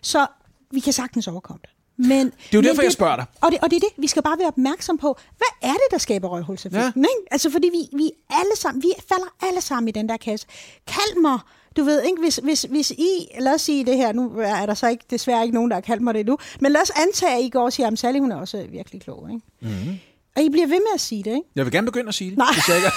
[0.02, 0.28] Så
[0.72, 1.70] vi kan sagtens overkomme det.
[1.98, 3.26] Men, det er jo derfor, det, jeg spørger dig.
[3.42, 5.18] Og det, og det er det, vi skal bare være opmærksom på.
[5.38, 7.04] Hvad er det, der skaber røghulseffekten?
[7.04, 7.10] Ja.
[7.10, 7.28] Ikke?
[7.32, 10.48] Altså, fordi vi, vi, alle sammen, vi falder alle sammen i den der kasse.
[10.88, 11.40] Kald mig,
[11.78, 12.22] du ved, ikke?
[12.22, 15.44] Hvis, hvis, hvis I, lad os sige det her, nu er der så ikke, desværre
[15.44, 17.64] ikke nogen, der har kaldt mig det nu, men lad os antage, at I går
[17.64, 19.30] og siger, at Sally, hun er også virkelig klog.
[19.30, 19.46] Ikke?
[19.62, 20.00] Mm-hmm.
[20.38, 21.48] Og I bliver ved med at sige det, ikke?
[21.56, 22.38] Jeg vil gerne begynde at sige det.
[22.38, 22.54] Nej.
[22.54, 22.92] Hvis jeg, ikke...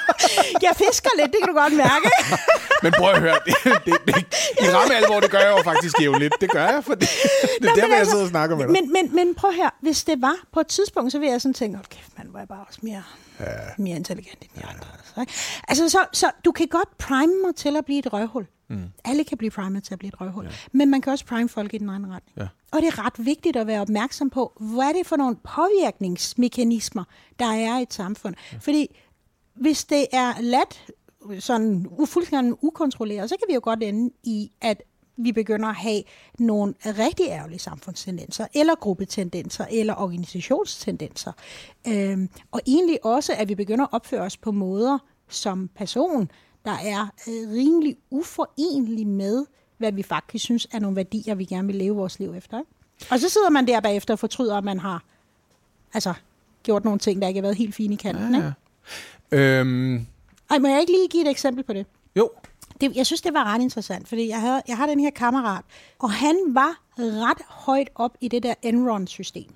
[0.66, 2.10] jeg fisker lidt, det kan du godt mærke.
[2.84, 3.54] men prøv at høre, det,
[3.86, 4.14] det, det,
[4.64, 6.34] i ramme alvor, det gør jeg jo faktisk jævnligt.
[6.40, 7.08] Det gør jeg, for det,
[7.60, 8.72] det er Nå, der, hvor altså, jeg sidder og snakker med dig.
[8.72, 11.54] Men, men, men prøv her, hvis det var på et tidspunkt, så vil jeg sådan
[11.54, 13.02] tænke, okay, hvor jeg bare også mere,
[13.40, 13.46] ja.
[13.78, 14.74] mere intelligent end de ja.
[14.74, 14.86] andre.
[14.98, 15.32] Altså, ikke?
[15.68, 18.46] altså så, så du kan godt prime mig til at blive et røvhul.
[18.68, 18.84] Mm.
[19.04, 20.44] Alle kan blive primet til at blive et røvhul.
[20.44, 20.50] Ja.
[20.72, 22.38] Men man kan også prime folk i den anden retning.
[22.38, 22.48] Ja.
[22.70, 27.04] Og det er ret vigtigt at være opmærksom på, hvad er det for nogle påvirkningsmekanismer,
[27.38, 28.34] der er i et samfund.
[28.52, 28.58] Ja.
[28.60, 28.96] Fordi
[29.54, 30.86] hvis det er let,
[31.40, 34.82] sådan fuldstændig ukontrolleret, så kan vi jo godt ende i, at
[35.18, 36.02] vi begynder at have
[36.38, 41.32] nogle rigtig ærgerlige samfundstendenser, eller gruppetendenser, eller organisationstendenser.
[41.88, 44.98] Øhm, og egentlig også, at vi begynder at opføre os på måder
[45.28, 46.30] som person,
[46.64, 49.46] der er øh, rimelig uforenelig med,
[49.78, 52.58] hvad vi faktisk synes er nogle værdier, vi gerne vil leve vores liv efter.
[52.58, 52.70] Ikke?
[53.10, 55.04] Og så sidder man der bagefter og fortryder, at man har
[55.94, 56.14] altså,
[56.62, 58.34] gjort nogle ting, der ikke har været helt fine i kanten.
[58.34, 58.52] Ja, ja.
[59.32, 59.60] Ikke?
[59.60, 60.06] Øhm...
[60.50, 61.86] Ej, må jeg ikke lige give et eksempel på det?
[62.16, 62.30] Jo.
[62.80, 65.64] Det, jeg synes, det var ret interessant, fordi jeg, havde, jeg har den her kammerat,
[65.98, 69.50] og han var ret højt op i det der Enron-system.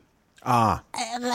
[0.45, 0.79] Ah.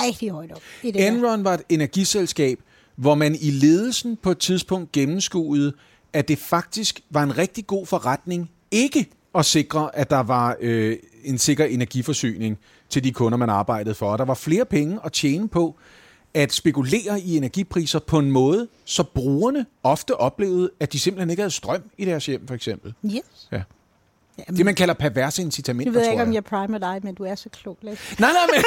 [0.06, 1.44] Rigtig højt op i det Enron der.
[1.44, 2.60] var et energiselskab,
[2.96, 5.74] hvor man i ledelsen på et tidspunkt gennemskuede,
[6.14, 10.98] at det faktisk var en rigtig god forretning ikke at sikre, at der var øh,
[11.24, 12.58] en sikker energiforsyning
[12.90, 14.12] til de kunder, man arbejdede for.
[14.12, 15.76] Og der var flere penge at tjene på
[16.34, 21.42] at spekulere i energipriser på en måde, så brugerne ofte oplevede, at de simpelthen ikke
[21.42, 22.94] havde strøm i deres hjem, for eksempel.
[23.06, 23.48] Yes.
[23.52, 23.62] Ja.
[24.38, 27.24] Jamen, det, man kalder perverse incitamenter, Jeg ved ikke, om jeg primer dig, men du
[27.24, 27.78] er så klog.
[27.84, 28.64] Nej, nej, men,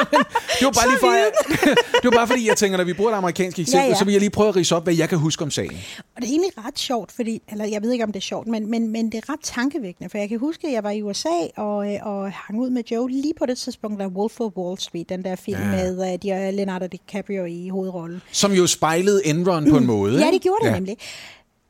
[0.58, 1.30] det var bare lige for, jeg,
[2.02, 3.98] det var bare fordi, jeg tænker, når vi bruger det amerikanske eksempel, ja, ja.
[3.98, 5.78] så vil jeg lige prøve at rise op, hvad jeg kan huske om sagen.
[6.16, 8.46] Og det er egentlig ret sjovt, fordi, eller jeg ved ikke, om det er sjovt,
[8.46, 11.02] men, men, men det er ret tankevækkende, for jeg kan huske, at jeg var i
[11.02, 14.52] USA og, øh, og hang ud med Joe lige på det tidspunkt, der Wolf of
[14.56, 15.70] Wall Street, den der film ja.
[15.70, 18.22] med uh, de, Leonardo DiCaprio i hovedrollen.
[18.32, 19.70] Som jo spejlede Enron mm.
[19.70, 20.24] på en måde.
[20.24, 20.74] Ja, det gjorde det ja.
[20.74, 20.96] nemlig.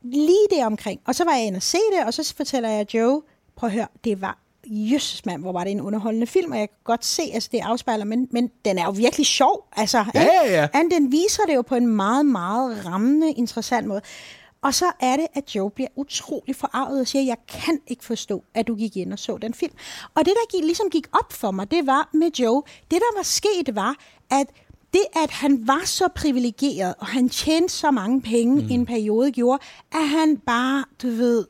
[0.03, 0.99] Lige der omkring.
[1.07, 3.21] Og så var jeg inde og se det, og så fortæller jeg Joe,
[3.59, 4.37] prøv at høre, det var
[4.67, 7.49] jøsses mand, hvor var det en underholdende film, og jeg kan godt se, at altså,
[7.51, 9.67] det afspejler, men, men den er jo virkelig sjov.
[9.75, 10.67] Altså, ja, ja, ja.
[10.73, 14.01] And den viser det jo på en meget, meget rammende, interessant måde.
[14.61, 18.43] Og så er det, at Joe bliver utrolig forarvet og siger, jeg kan ikke forstå,
[18.53, 19.73] at du gik ind og så den film.
[20.15, 23.17] Og det, der gik, ligesom gik op for mig, det var med Joe, det der
[23.17, 23.95] var sket var,
[24.31, 24.47] at
[24.93, 28.69] det, at han var så privilegeret, og han tjente så mange penge mm.
[28.69, 31.45] i en periode, gjorde, at han bare, du ved,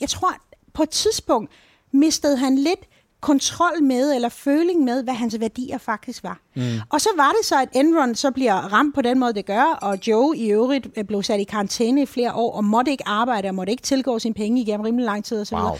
[0.00, 0.34] jeg tror,
[0.78, 1.50] på et tidspunkt
[1.92, 2.80] mistede han lidt
[3.20, 6.40] kontrol med, eller føling med, hvad hans værdier faktisk var.
[6.56, 6.62] Mm.
[6.90, 9.78] Og så var det så, at Enron så bliver ramt på den måde, det gør,
[9.82, 13.08] og Joe i øvrigt øh, blev sat i karantæne i flere år, og måtte ikke
[13.08, 15.54] arbejde, og måtte ikke tilgå sine penge igennem rimelig lang tid osv.
[15.54, 15.76] Wow.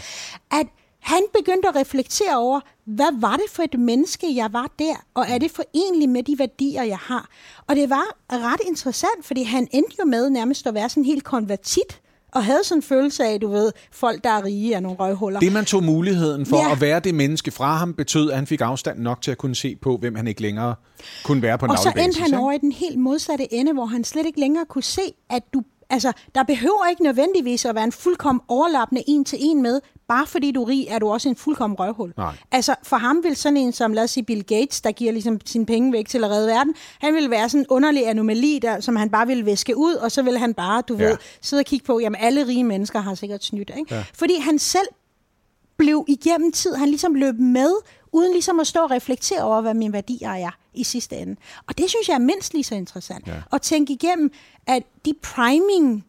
[0.51, 0.67] At
[0.99, 5.25] han begyndte at reflektere over, hvad var det for et menneske, jeg var der, og
[5.29, 7.29] er det forenligt med de værdier, jeg har?
[7.67, 11.23] Og det var ret interessant, fordi han endte jo med nærmest at være sådan helt
[11.23, 14.97] konvertit, og havde sådan en følelse af, du ved, folk, der er rige, er nogle
[14.97, 15.39] røghuller.
[15.39, 16.71] Det, man tog muligheden for ja.
[16.71, 19.55] at være det menneske fra ham, betød, at han fik afstand nok til at kunne
[19.55, 20.75] se på, hvem han ikke længere
[21.23, 23.85] kunne være på en Og så endte han over i den helt modsatte ende, hvor
[23.85, 27.83] han slet ikke længere kunne se, at du Altså, der behøver ikke nødvendigvis at være
[27.83, 31.29] en fuldkommen overlappende en til en med, bare fordi du er rig, er du også
[31.29, 32.13] en fuldkommen røvhul.
[32.17, 32.35] Nej.
[32.51, 35.39] Altså, for ham vil sådan en som, lad os sige, Bill Gates, der giver ligesom
[35.45, 38.79] sine penge væk til at redde verden, han vil være sådan en underlig anomali, der,
[38.79, 41.03] som han bare vil væske ud, og så vil han bare, du ja.
[41.03, 43.95] ved, sidde og kigge på, jamen alle rige mennesker har sikkert snydt, ikke?
[43.95, 44.03] Ja.
[44.13, 44.87] Fordi han selv
[45.77, 47.71] blev igennem tid, han ligesom løb med,
[48.11, 51.35] uden ligesom at stå og reflektere over, hvad mine værdier er i sidste ende.
[51.67, 53.27] Og det synes jeg er mindst lige så interessant.
[53.27, 53.33] Ja.
[53.53, 54.31] At tænke igennem,
[54.67, 56.05] at de priming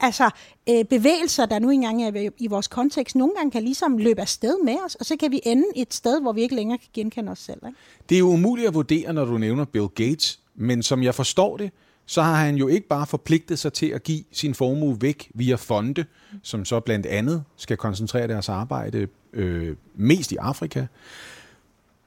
[0.00, 0.30] altså
[0.68, 4.64] øh, bevægelser, der nu engang er i vores kontekst, nogle gange kan ligesom løbe afsted
[4.64, 7.32] med os, og så kan vi ende et sted, hvor vi ikke længere kan genkende
[7.32, 7.60] os selv.
[7.66, 7.78] Ikke?
[8.08, 11.56] Det er jo umuligt at vurdere, når du nævner Bill Gates, men som jeg forstår
[11.56, 11.70] det,
[12.06, 15.54] så har han jo ikke bare forpligtet sig til at give sin formue væk via
[15.54, 16.04] fonde,
[16.42, 20.86] som så blandt andet skal koncentrere deres arbejde øh, mest i Afrika.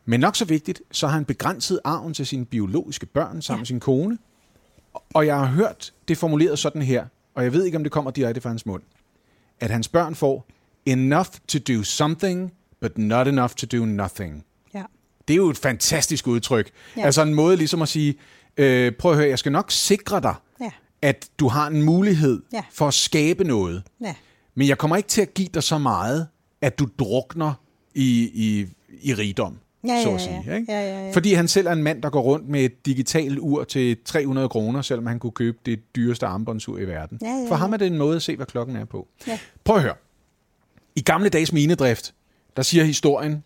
[0.05, 3.61] Men nok så vigtigt, så har han begrænset arven til sine biologiske børn sammen ja.
[3.61, 4.17] med sin kone.
[5.13, 8.11] Og jeg har hørt det formuleret sådan her, og jeg ved ikke, om det kommer
[8.11, 8.83] direkte fra hans mund,
[9.59, 10.47] at hans børn får
[10.85, 14.45] enough to do something, but not enough to do nothing.
[14.73, 14.83] Ja.
[15.27, 16.71] Det er jo et fantastisk udtryk.
[16.97, 17.05] Ja.
[17.05, 18.15] Altså en måde ligesom at sige,
[18.57, 20.71] øh, prøv at høre, jeg skal nok sikre dig, ja.
[21.01, 22.63] at du har en mulighed ja.
[22.71, 23.83] for at skabe noget.
[24.01, 24.15] Ja.
[24.55, 26.27] Men jeg kommer ikke til at give dig så meget,
[26.61, 27.53] at du drukner
[27.95, 28.67] i, i,
[29.01, 29.57] i rigdom.
[29.87, 30.43] Ja, så at sige.
[30.45, 30.71] Ja, ikke?
[30.71, 31.11] Ja, ja, ja.
[31.11, 34.49] Fordi han selv er en mand, der går rundt med et digitalt ur til 300
[34.49, 37.19] kroner, selvom han kunne købe det dyreste armbåndsur i verden.
[37.21, 37.49] Ja, ja, ja.
[37.49, 39.07] For ham er det en måde at se, hvad klokken er på.
[39.27, 39.39] Ja.
[39.63, 39.95] Prøv at høre.
[40.95, 42.13] I gamle dages minedrift,
[42.57, 43.43] der siger historien,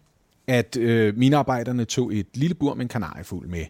[0.48, 3.66] at øh, minearbejderne tog et lille bur med en kanariefugl med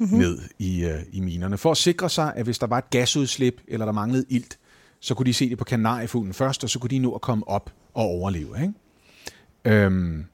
[0.00, 0.18] mm-hmm.
[0.18, 3.60] ned i, øh, i minerne, for at sikre sig, at hvis der var et gasudslip,
[3.68, 4.58] eller der manglede ilt,
[5.00, 7.48] så kunne de se det på kanariefuglen først, og så kunne de nå at komme
[7.48, 8.62] op og overleve.
[8.62, 8.74] Ikke?
[9.64, 10.24] Øhm,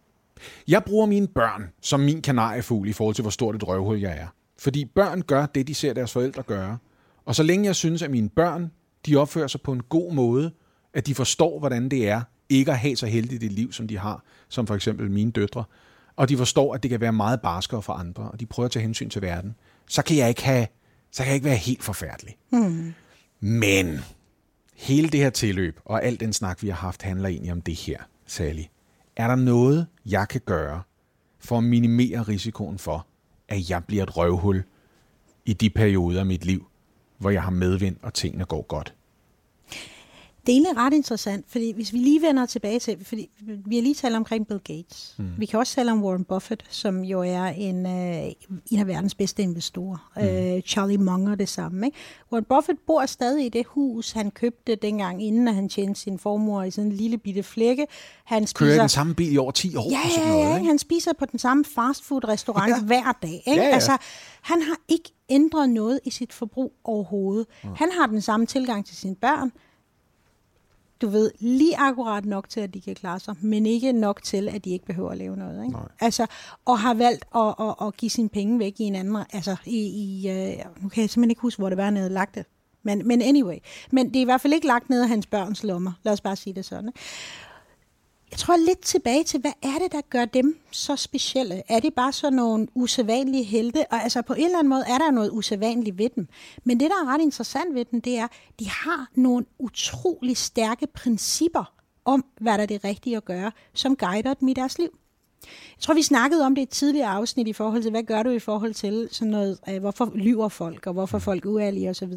[0.69, 4.17] jeg bruger mine børn som min kanariefugl i forhold til, hvor stort et røvhul jeg
[4.19, 4.27] er.
[4.59, 6.79] Fordi børn gør det, de ser deres forældre gøre.
[7.25, 8.71] Og så længe jeg synes, at mine børn,
[9.07, 10.51] de opfører sig på en god måde,
[10.95, 13.99] at de forstår, hvordan det er, ikke at have så heldigt et liv, som de
[13.99, 15.65] har, som for eksempel mine døtre,
[16.17, 18.71] og de forstår, at det kan være meget barskere for andre, og de prøver at
[18.73, 19.55] tage hensyn til verden,
[19.89, 20.67] så kan jeg ikke, have,
[21.11, 22.37] så kan jeg ikke være helt forfærdelig.
[22.51, 22.95] Mm.
[23.41, 23.99] Men
[24.75, 27.75] hele det her tilløb, og al den snak, vi har haft, handler egentlig om det
[27.75, 28.63] her, Sally.
[29.17, 30.83] Er der noget, jeg kan gøre
[31.39, 33.07] for at minimere risikoen for,
[33.49, 34.65] at jeg bliver et røvhul
[35.45, 36.67] i de perioder af mit liv,
[37.19, 38.95] hvor jeg har medvind, og tingene går godt?
[40.47, 43.31] Det er egentlig ret interessant, fordi hvis vi lige vender tilbage til, fordi
[43.67, 45.15] vi har lige talt omkring Bill Gates.
[45.19, 45.25] Mm.
[45.39, 48.33] Vi kan også tale om Warren Buffett, som jo er en, øh,
[48.71, 50.11] en af verdens bedste investorer.
[50.17, 50.23] Mm.
[50.23, 51.87] Øh, Charlie Munger det samme.
[51.87, 51.99] Ikke?
[52.33, 56.69] Warren Buffett bor stadig i det hus, han købte dengang, inden han tjente sin formue
[56.69, 57.87] i sådan en lille bitte flække.
[58.25, 59.91] Han spiser, Kører den samme bil i over 10 år?
[59.91, 60.67] Ja, og sådan noget, ja, ikke?
[60.67, 62.83] han spiser på den samme fastfood-restaurant ja.
[62.83, 63.43] hver dag.
[63.47, 63.63] Ikke?
[63.63, 63.75] Ja, ja.
[63.75, 63.97] Altså,
[64.43, 67.47] han har ikke ændret noget i sit forbrug overhovedet.
[67.65, 67.69] Ja.
[67.77, 69.53] Han har den samme tilgang til sine børn
[71.03, 74.49] du ved, lige akkurat nok til, at de kan klare sig, men ikke nok til,
[74.49, 75.65] at de ikke behøver at lave noget.
[75.65, 75.79] Ikke?
[76.01, 76.27] Altså,
[76.65, 79.79] og har valgt at, at, at give sine penge væk i en anden, altså i,
[79.79, 82.45] i uh, nu kan jeg simpelthen ikke huske, hvor det var, han havde lagt det.
[82.83, 83.57] Men, men anyway,
[83.93, 85.93] men det er i hvert fald ikke lagt ned af hans børns lommer.
[86.03, 86.89] Lad os bare sige det sådan.
[86.89, 87.01] Ikke?
[88.35, 91.63] Jeg tror lidt tilbage til, hvad er det, der gør dem så specielle?
[91.69, 93.85] Er det bare sådan nogle usædvanlige helte?
[93.91, 96.29] Og altså på en eller anden måde er der noget usædvanligt ved dem.
[96.65, 98.29] Men det, der er ret interessant ved dem, det er,
[98.59, 101.73] de har nogle utrolig stærke principper
[102.05, 104.99] om, hvad der er det rigtige at gøre, som guider dem i deres liv.
[105.77, 108.23] Jeg tror, vi snakkede om det i et tidligere afsnit i forhold til, hvad gør
[108.23, 111.91] du i forhold til sådan noget, øh, hvorfor lyver folk, og hvorfor folk er uærlige
[111.91, 112.13] osv.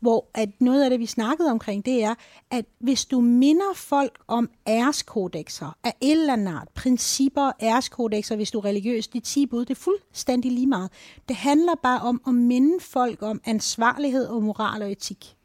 [0.00, 2.14] Hvor at noget af det, vi snakkede omkring, det er,
[2.50, 8.50] at hvis du minder folk om æreskodexer af et eller andet art, principper, æreskodexer, hvis
[8.50, 10.90] du er religiøs, de 10 bud, det er fuldstændig lige meget.
[11.28, 15.36] Det handler bare om at minde folk om ansvarlighed og moral og etik.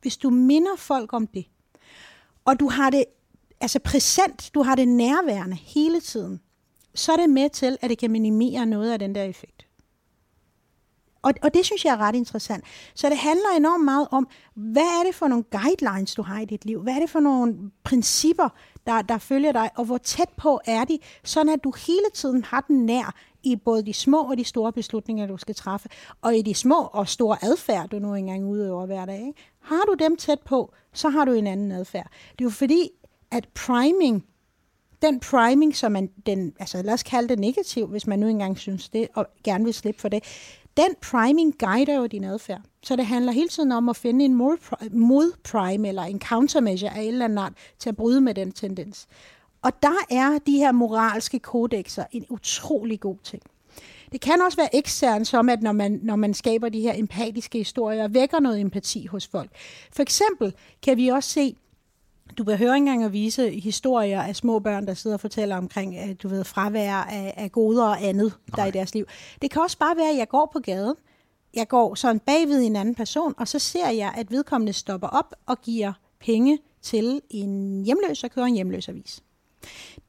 [0.00, 1.46] Hvis du minder folk om det,
[2.44, 3.04] og du har det
[3.64, 6.40] altså præsent, du har det nærværende hele tiden,
[6.94, 9.66] så er det med til, at det kan minimere noget af den der effekt.
[11.22, 12.64] Og, og det synes jeg er ret interessant.
[12.94, 16.44] Så det handler enormt meget om, hvad er det for nogle guidelines, du har i
[16.44, 16.82] dit liv?
[16.82, 18.48] Hvad er det for nogle principper,
[18.86, 19.70] der, der følger dig?
[19.76, 23.56] Og hvor tæt på er de, sådan at du hele tiden har den nær i
[23.56, 25.88] både de små og de store beslutninger, du skal træffe.
[26.22, 29.18] Og i de små og store adfærd, du nu engang udøver hver dag.
[29.18, 29.32] Ikke?
[29.60, 32.10] Har du dem tæt på, så har du en anden adfærd.
[32.32, 32.90] Det er jo fordi,
[33.30, 34.26] at priming,
[35.02, 38.58] den priming, som man, den, altså lad os kalde det negativ, hvis man nu engang
[38.58, 40.24] synes det, og gerne vil slippe for det,
[40.76, 42.60] den priming guider jo din adfærd.
[42.82, 44.34] Så det handler hele tiden om at finde en
[44.90, 49.06] modprime eller en countermeasure af en eller anden art til at bryde med den tendens.
[49.62, 53.42] Og der er de her moralske kodexer en utrolig god ting.
[54.12, 57.58] Det kan også være ekstern, som at når man, når man skaber de her empatiske
[57.58, 59.50] historier, vækker noget empati hos folk.
[59.92, 61.56] For eksempel kan vi også se,
[62.38, 65.96] du behøver ikke engang at vise historier af små børn, der sidder og fortæller omkring,
[65.96, 68.56] at du ved, fravær af, af goder og andet, Nej.
[68.56, 69.06] der er i deres liv.
[69.42, 70.94] Det kan også bare være, at jeg går på gaden,
[71.54, 75.34] jeg går sådan bagved en anden person, og så ser jeg, at vedkommende stopper op
[75.46, 79.22] og giver penge til en hjemløs og kører en hjemløsavis.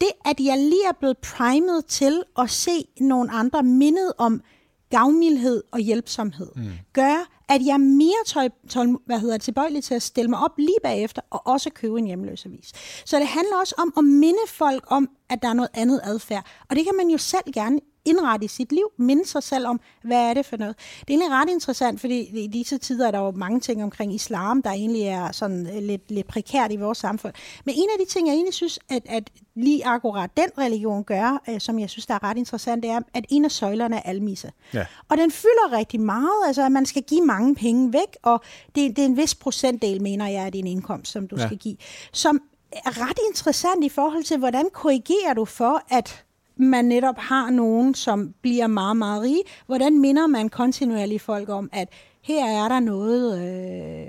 [0.01, 4.41] Det, at jeg lige er blevet primet til at se nogle andre mindet om
[4.89, 6.71] gavmildhed og hjælpsomhed, mm.
[6.93, 10.57] gør, at jeg er mere tøj, tøj, hvad hedder, tilbøjelig til at stille mig op
[10.57, 12.71] lige bagefter og også købe en hjemløsavis.
[13.05, 16.45] Så det handler også om at minde folk om, at der er noget andet adfærd.
[16.69, 19.79] Og det kan man jo selv gerne indrette i sit liv, minde sig selv om,
[20.03, 20.75] hvad er det for noget.
[20.77, 24.13] Det er egentlig ret interessant, fordi i disse tider er der jo mange ting omkring
[24.13, 27.33] islam, der egentlig er sådan øh, lidt, lidt prekært i vores samfund.
[27.65, 31.41] Men en af de ting, jeg egentlig synes, at, at lige akkurat den religion gør,
[31.49, 34.01] øh, som jeg synes, der er ret interessant, det er, at en af søjlerne er
[34.01, 34.51] almisse.
[34.73, 34.85] Ja.
[35.09, 38.43] Og den fylder rigtig meget, altså at man skal give mange penge væk, og
[38.75, 41.45] det, det er en vis procentdel, mener jeg, af din indkomst, som du ja.
[41.45, 41.77] skal give.
[42.11, 42.41] Som
[42.71, 46.25] er ret interessant i forhold til, hvordan korrigerer du for, at
[46.57, 49.41] man netop har nogen, som bliver meget, meget rige.
[49.65, 51.89] Hvordan minder man kontinuerligt folk om, at
[52.21, 54.07] her er der noget, øh,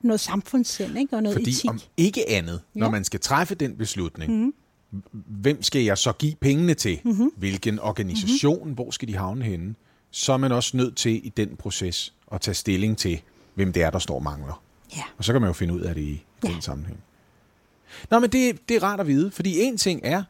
[0.00, 1.16] noget samfundssind ikke?
[1.16, 1.70] og noget Fordi etik.
[1.70, 2.80] om ikke andet, ja.
[2.80, 4.54] når man skal træffe den beslutning, mm-hmm.
[5.26, 7.00] hvem skal jeg så give pengene til?
[7.04, 7.32] Mm-hmm.
[7.36, 8.58] Hvilken organisation?
[8.58, 8.74] Mm-hmm.
[8.74, 9.74] Hvor skal de havne henne?
[10.10, 13.22] Så er man også nødt til i den proces at tage stilling til,
[13.54, 14.62] hvem det er, der står mangler.
[14.96, 15.02] Ja.
[15.18, 16.48] Og så kan man jo finde ud af det i ja.
[16.48, 16.98] den sammenhæng.
[18.10, 20.22] Nå, men det, det er rart at vide, fordi en ting er,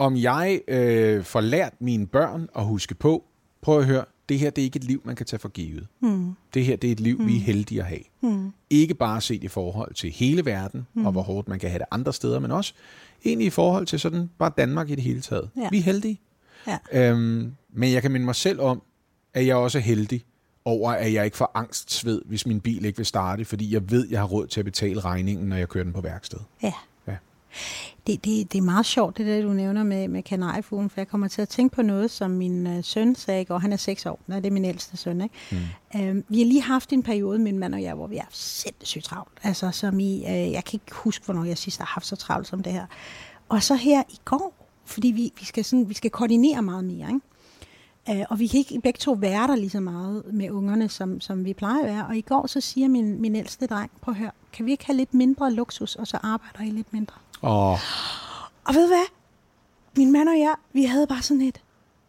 [0.00, 3.24] om jeg øh, får lært mine børn at huske på,
[3.62, 5.86] prøv at høre, det her det er ikke et liv, man kan tage for givet.
[6.00, 6.32] Mm.
[6.54, 7.26] Det her det er et liv, mm.
[7.26, 7.44] vi er hmm.
[7.44, 8.00] heldige at have.
[8.20, 8.52] Mm.
[8.70, 11.06] Ikke bare set i forhold til hele verden, mm.
[11.06, 12.74] og hvor hårdt man kan have det andre steder, men også
[13.24, 15.50] egentlig i forhold til sådan bare Danmark i det hele taget.
[15.56, 15.68] Ja.
[15.70, 16.20] Vi er heldige.
[16.66, 16.78] Ja.
[16.92, 18.82] Øhm, men jeg kan minde mig selv om,
[19.34, 20.24] er jeg også heldig
[20.64, 24.04] over, at jeg ikke får angstsved, hvis min bil ikke vil starte, fordi jeg ved,
[24.04, 26.38] at jeg har råd til at betale regningen, når jeg kører den på værksted.
[26.62, 26.72] Ja.
[28.06, 31.08] Det, det, det er meget sjovt, det der, du nævner med, med kanariefuglen, for jeg
[31.08, 33.58] kommer til at tænke på noget, som min øh, søn sagde går.
[33.58, 35.20] Han er 6 år, Nå, det er min ældste søn.
[35.20, 35.34] Ikke?
[35.92, 36.00] Mm.
[36.00, 39.04] Øhm, vi har lige haft en periode, min mand og jeg, hvor vi er sindssygt
[39.04, 39.38] travlt.
[39.42, 42.46] Altså, som i, øh, jeg kan ikke huske, hvornår jeg sidst har haft så travlt
[42.46, 42.86] som det her.
[43.48, 47.08] Og så her i går, fordi vi, vi, skal, sådan, vi skal koordinere meget mere,
[47.08, 47.20] ikke?
[48.10, 51.20] Øh, og vi kan ikke begge to være der lige så meget med ungerne, som,
[51.20, 52.06] som vi plejer at være.
[52.06, 54.96] Og i går så siger min, min ældste dreng, på hør, kan vi ikke have
[54.96, 57.16] lidt mindre luksus, og så arbejder I lidt mindre?
[57.42, 57.78] Og
[58.64, 59.06] Og ved du hvad?
[59.96, 61.60] Min mand og jeg, vi havde bare sådan et,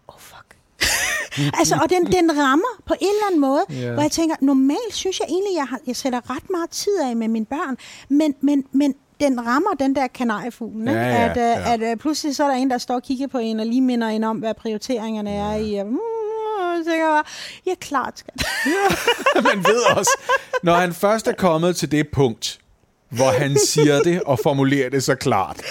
[0.07, 0.55] oh fuck.
[1.59, 3.75] altså, og den, den rammer på en eller anden måde, Ja.
[3.75, 3.93] yeah.
[3.93, 7.15] hvor jeg tænker, normalt synes jeg egentlig, jeg, har, jeg sætter ret meget tid af
[7.15, 7.77] med mine børn,
[8.09, 10.88] men, men, men den rammer den der kanariefuglen?
[10.88, 11.73] Ja, ja, at, øh, ja.
[11.73, 13.82] at øh, pludselig så er der en, der står og kigger på en, og lige
[13.82, 15.75] minder en om, hvad prioriteringerne er i.
[15.75, 15.97] Og, mm,
[16.77, 17.23] jeg tænker bare,
[17.65, 18.45] ja, klart, skat.
[19.55, 20.11] man ved også,
[20.63, 22.61] når han først er kommet til det punkt,
[23.12, 25.62] hvor han siger det og formulerer det så klart,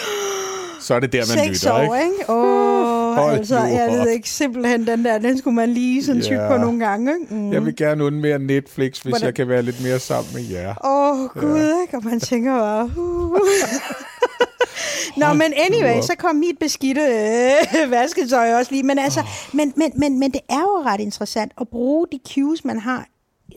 [0.80, 2.06] så er det der, man Seks lytter, år, ikke?
[2.06, 2.30] ikke?
[2.32, 6.48] Åh, Hold altså, jeg ved ikke, simpelthen den der, den skulle man lige sådan Ja.
[6.48, 7.34] på nogle gange, ikke?
[7.34, 7.52] Mm.
[7.52, 10.74] Jeg vil gerne undvære Netflix, hvis Hvordan- jeg kan være lidt mere sammen med jer.
[10.84, 11.96] Åh, oh, gud, ikke?
[11.96, 12.90] Og man tænker bare...
[12.96, 13.38] Uh.
[15.16, 18.82] Nå, men anyway, så kom mit beskidte øh, vasketøj også lige.
[18.82, 19.22] Men, altså,
[19.52, 23.06] men, men, men, men det er jo ret interessant at bruge de cues, man har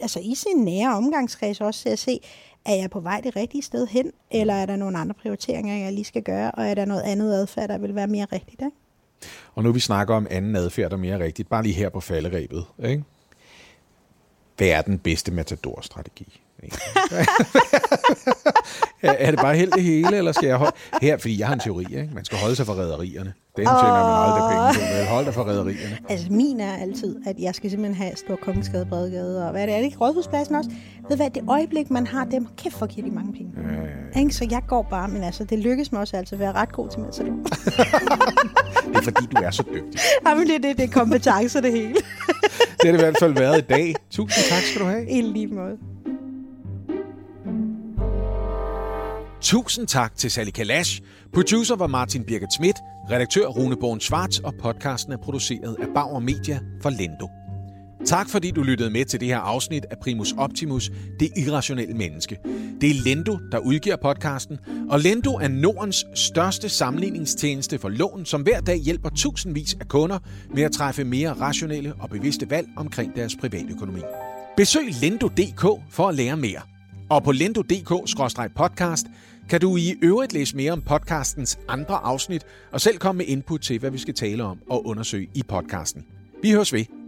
[0.02, 2.20] altså i sin nære omgangskreds også til at se,
[2.66, 5.94] er jeg på vej det rigtige sted hen, eller er der nogle andre prioriteringer, jeg
[5.94, 8.78] lige skal gøre, og er der noget andet adfærd, der vil være mere rigtigt, ikke?
[9.56, 12.00] Og nu vi snakker om anden adfærd, der er mere rigtigt, bare lige her på
[12.00, 13.04] falderæbet, ikke?
[14.58, 16.40] Hvad er den bedste matador-strategi?
[19.02, 20.76] er er det bare helt det hele, eller skal jeg holde...
[21.02, 22.10] Her, fordi jeg har en teori, ikke?
[22.14, 23.34] Man skal holde sig fra rædderierne.
[23.58, 25.08] Den tjener man aldrig penge vel?
[25.08, 25.98] Hold dig fra rædderierne.
[26.10, 29.66] Altså min er altid, at jeg skal simpelthen have Stor Kongensgade, Bredegade og hvad er
[29.66, 29.74] det?
[29.74, 30.70] Er det ikke Rådhuspladsen også?
[31.10, 33.52] Ved hvad, det øjeblik, man har dem, kæft for giver de mange penge.
[33.58, 33.82] Ja, ja,
[34.16, 34.20] ja.
[34.20, 34.34] Ikke?
[34.34, 36.90] Så jeg går bare, men altså, det lykkes mig også altså at være ret god
[36.90, 37.34] til matador.
[38.88, 40.00] Det er fordi, du er så dygtig.
[40.28, 41.94] Jamen, det, det, det er kompetencer, det hele.
[41.94, 42.04] Det
[42.84, 43.96] har det i hvert fald været i dag.
[44.12, 45.10] Tusind tak skal du have.
[45.10, 45.78] I lige måde.
[49.42, 51.02] Tusind tak til Sally Kalash.
[51.34, 52.78] Producer var Martin Birgit Schmidt,
[53.12, 57.30] redaktør Rune Born Schwartz, og podcasten er produceret af Bauer Media for Lendo.
[58.06, 62.38] Tak fordi du lyttede med til det her afsnit af Primus Optimus, det irrationelle menneske.
[62.82, 64.58] Det er Lendo, der udgiver podcasten,
[64.90, 70.20] og Lendo er Nordens største sammenligningstjeneste for lån, som hver dag hjælper tusindvis af kunder
[70.56, 74.02] med at træffe mere rationelle og bevidste valg omkring deres privatøkonomi.
[74.58, 76.62] Besøg lendo.dk for at lære mere.
[77.10, 79.08] Og på lendo.dk-podcast
[79.50, 83.62] kan du i øvrigt læse mere om podcastens andre afsnit og selv komme med input
[83.62, 86.06] til, hvad vi skal tale om og undersøge i podcasten.
[86.42, 87.03] Vi høres ved.